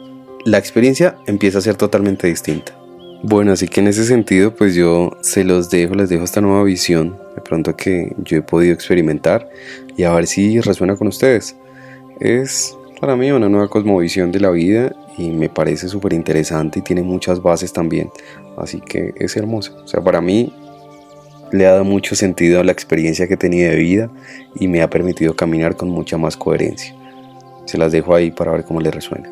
la 0.44 0.58
experiencia 0.58 1.16
empieza 1.26 1.58
a 1.58 1.62
ser 1.62 1.76
totalmente 1.76 2.26
distinta. 2.26 2.77
Bueno, 3.22 3.50
así 3.50 3.66
que 3.66 3.81
en 3.81 3.88
ese 3.88 4.04
sentido, 4.04 4.54
pues 4.54 4.76
yo 4.76 5.16
se 5.22 5.42
los 5.42 5.70
dejo, 5.70 5.96
les 5.96 6.09
dejo 6.09 6.22
esta 6.22 6.40
nueva 6.40 6.62
visión, 6.62 7.18
de 7.35 7.40
pronto 7.42 7.74
que 7.74 8.14
yo 8.18 8.38
he 8.38 8.42
podido 8.42 8.72
experimentar 8.72 9.48
y 9.96 10.04
a 10.04 10.12
ver 10.12 10.28
si 10.28 10.61
resuena 10.61 10.94
con 10.94 11.09
ustedes. 11.09 11.57
Es 12.20 12.76
para 13.00 13.16
mí 13.16 13.33
una 13.33 13.48
nueva 13.48 13.68
cosmovisión 13.68 14.31
de 14.31 14.38
la 14.38 14.50
vida 14.50 14.94
y 15.16 15.31
me 15.31 15.48
parece 15.48 15.88
súper 15.88 16.12
interesante 16.12 16.78
y 16.78 16.83
tiene 16.83 17.02
muchas 17.02 17.42
bases 17.42 17.72
también, 17.72 18.09
así 18.57 18.81
que 18.81 19.12
es 19.16 19.37
hermoso. 19.37 19.76
O 19.85 19.88
sea, 19.88 20.00
para 20.00 20.20
mí 20.20 20.52
le 21.50 21.66
ha 21.66 21.72
dado 21.72 21.85
mucho 21.85 22.14
sentido 22.14 22.61
a 22.61 22.64
la 22.64 22.70
experiencia 22.70 23.26
que 23.26 23.35
he 23.35 23.38
tenido 23.38 23.68
de 23.68 23.76
vida 23.76 24.11
y 24.54 24.68
me 24.68 24.81
ha 24.81 24.90
permitido 24.90 25.35
caminar 25.35 25.76
con 25.76 25.88
mucha 25.88 26.18
más 26.18 26.37
coherencia. 26.37 26.94
Se 27.64 27.78
las 27.78 27.90
dejo 27.90 28.14
ahí 28.14 28.31
para 28.31 28.52
ver 28.52 28.64
cómo 28.64 28.81
les 28.81 28.94
resuena. 28.94 29.28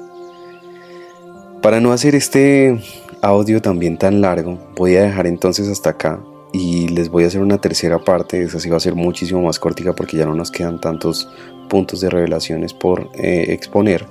Para 1.63 1.81
no 1.81 1.93
hacer 1.93 2.17
este 2.17 2.79
audio 3.27 3.61
también 3.61 3.99
tan 3.99 4.21
largo, 4.21 4.59
voy 4.77 4.97
a 4.97 5.03
dejar 5.03 5.27
entonces 5.27 5.69
hasta 5.69 5.91
acá 5.91 6.21
y 6.53 6.89
les 6.89 7.11
voy 7.11 7.25
a 7.25 7.27
hacer 7.27 7.43
una 7.43 7.59
tercera 7.59 7.99
parte, 7.99 8.43
esa 8.43 8.61
sí 8.61 8.71
va 8.71 8.77
a 8.77 8.81
ser 8.81 8.95
muchísimo 8.95 9.43
más 9.43 9.59
cortica 9.59 9.93
porque 9.95 10.17
ya 10.17 10.25
no 10.27 10.35
nos 10.35 10.51
quedan 10.51 10.81
tantos 10.81 11.29
puntos 11.69 12.01
de 12.01 12.09
revelaciones 12.09 12.73
por 12.73 13.11
eh, 13.15 13.47
exponer. 13.49 14.07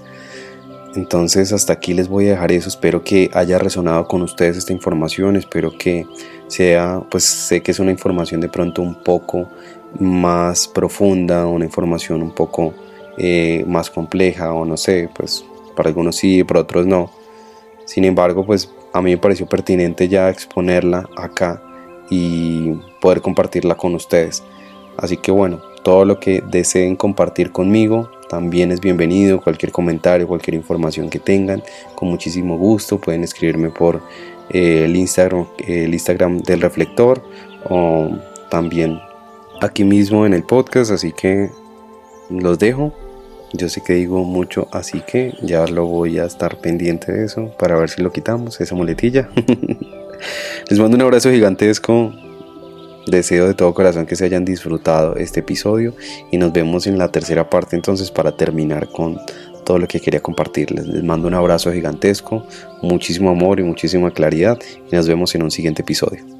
Entonces 0.96 1.52
hasta 1.52 1.74
aquí 1.74 1.94
les 1.94 2.08
voy 2.08 2.28
a 2.28 2.32
dejar 2.32 2.52
eso, 2.52 2.70
espero 2.70 3.04
que 3.04 3.30
haya 3.34 3.58
resonado 3.58 4.08
con 4.08 4.22
ustedes 4.22 4.58
esta 4.58 4.74
información, 4.74 5.36
espero 5.36 5.78
que 5.78 6.06
sea, 6.48 7.02
pues 7.10 7.24
sé 7.24 7.62
que 7.62 7.72
es 7.72 7.80
una 7.80 7.92
información 7.92 8.40
de 8.40 8.50
pronto 8.50 8.82
un 8.82 8.96
poco 8.96 9.50
más 10.00 10.68
profunda, 10.68 11.48
una 11.48 11.66
información 11.66 12.22
un 12.22 12.32
poco 12.32 12.74
eh, 13.18 13.64
más 13.68 13.90
compleja 13.90 14.54
o 14.54 14.66
no 14.66 14.78
sé, 14.78 15.10
pues 15.16 15.44
para 15.76 15.90
algunos 15.90 16.16
sí, 16.16 16.44
para 16.44 16.62
otros 16.62 16.86
no. 16.86 17.12
Sin 17.86 18.04
embargo, 18.06 18.46
pues 18.46 18.70
a 18.96 19.02
mí 19.02 19.12
me 19.12 19.18
pareció 19.18 19.46
pertinente 19.46 20.08
ya 20.08 20.30
exponerla 20.30 21.10
acá 21.18 21.62
y 22.10 22.72
poder 23.02 23.20
compartirla 23.20 23.76
con 23.76 23.94
ustedes. 23.94 24.42
Así 24.96 25.18
que 25.18 25.32
bueno, 25.32 25.62
todo 25.84 26.06
lo 26.06 26.18
que 26.18 26.42
deseen 26.50 26.96
compartir 26.96 27.52
conmigo 27.52 28.10
también 28.30 28.72
es 28.72 28.80
bienvenido. 28.80 29.42
Cualquier 29.42 29.74
comentario, 29.74 30.30
cualquier 30.30 30.56
información 30.56 31.10
que 31.10 31.20
tengan, 31.20 31.62
con 31.96 32.08
muchísimo 32.08 32.58
gusto 32.58 32.98
pueden 32.98 33.26
escribirme 33.26 33.70
por 33.70 34.02
eh, 34.50 34.86
el, 34.86 34.96
Instagram, 34.96 35.46
el 35.68 35.94
Instagram 35.94 36.40
del 36.40 36.62
reflector 36.62 37.22
o 37.70 38.12
también 38.50 38.98
aquí 39.60 39.84
mismo 39.84 40.26
en 40.26 40.34
el 40.34 40.44
podcast. 40.44 40.92
Así 40.92 41.12
que 41.12 41.50
los 42.30 42.60
dejo. 42.60 42.94
Yo 43.58 43.70
sé 43.70 43.82
que 43.82 43.94
digo 43.94 44.24
mucho, 44.24 44.68
así 44.72 45.02
que 45.02 45.34
ya 45.42 45.66
lo 45.68 45.86
voy 45.86 46.20
a 46.20 46.26
estar 46.26 46.58
pendiente 46.60 47.12
de 47.12 47.26
eso 47.26 47.56
para 47.58 47.78
ver 47.78 47.90
si 47.90 48.02
lo 48.02 48.12
quitamos, 48.12 48.60
esa 48.60 48.76
muletilla. 48.76 49.30
Les 50.70 50.80
mando 50.80 50.96
un 50.96 51.02
abrazo 51.02 51.32
gigantesco. 51.32 52.14
Deseo 53.08 53.48
de 53.48 53.54
todo 53.54 53.74
corazón 53.76 54.08
que 54.08 54.16
se 54.16 54.26
hayan 54.26 54.46
disfrutado 54.46 55.16
este 55.16 55.42
episodio 55.42 55.94
y 56.32 56.40
nos 56.40 56.52
vemos 56.52 56.88
en 56.88 56.98
la 56.98 57.12
tercera 57.12 57.52
parte 57.52 57.76
entonces 57.76 58.10
para 58.10 58.36
terminar 58.36 58.90
con 58.90 59.20
todo 59.64 59.78
lo 59.78 59.88
que 59.88 60.00
quería 60.00 60.22
compartirles. 60.22 60.88
Les 60.88 61.04
mando 61.04 61.28
un 61.28 61.36
abrazo 61.36 61.72
gigantesco, 61.72 62.48
muchísimo 62.82 63.30
amor 63.30 63.60
y 63.60 63.64
muchísima 63.64 64.10
claridad 64.10 64.58
y 64.92 64.96
nos 64.96 65.08
vemos 65.08 65.36
en 65.36 65.44
un 65.44 65.52
siguiente 65.52 65.84
episodio. 65.84 66.35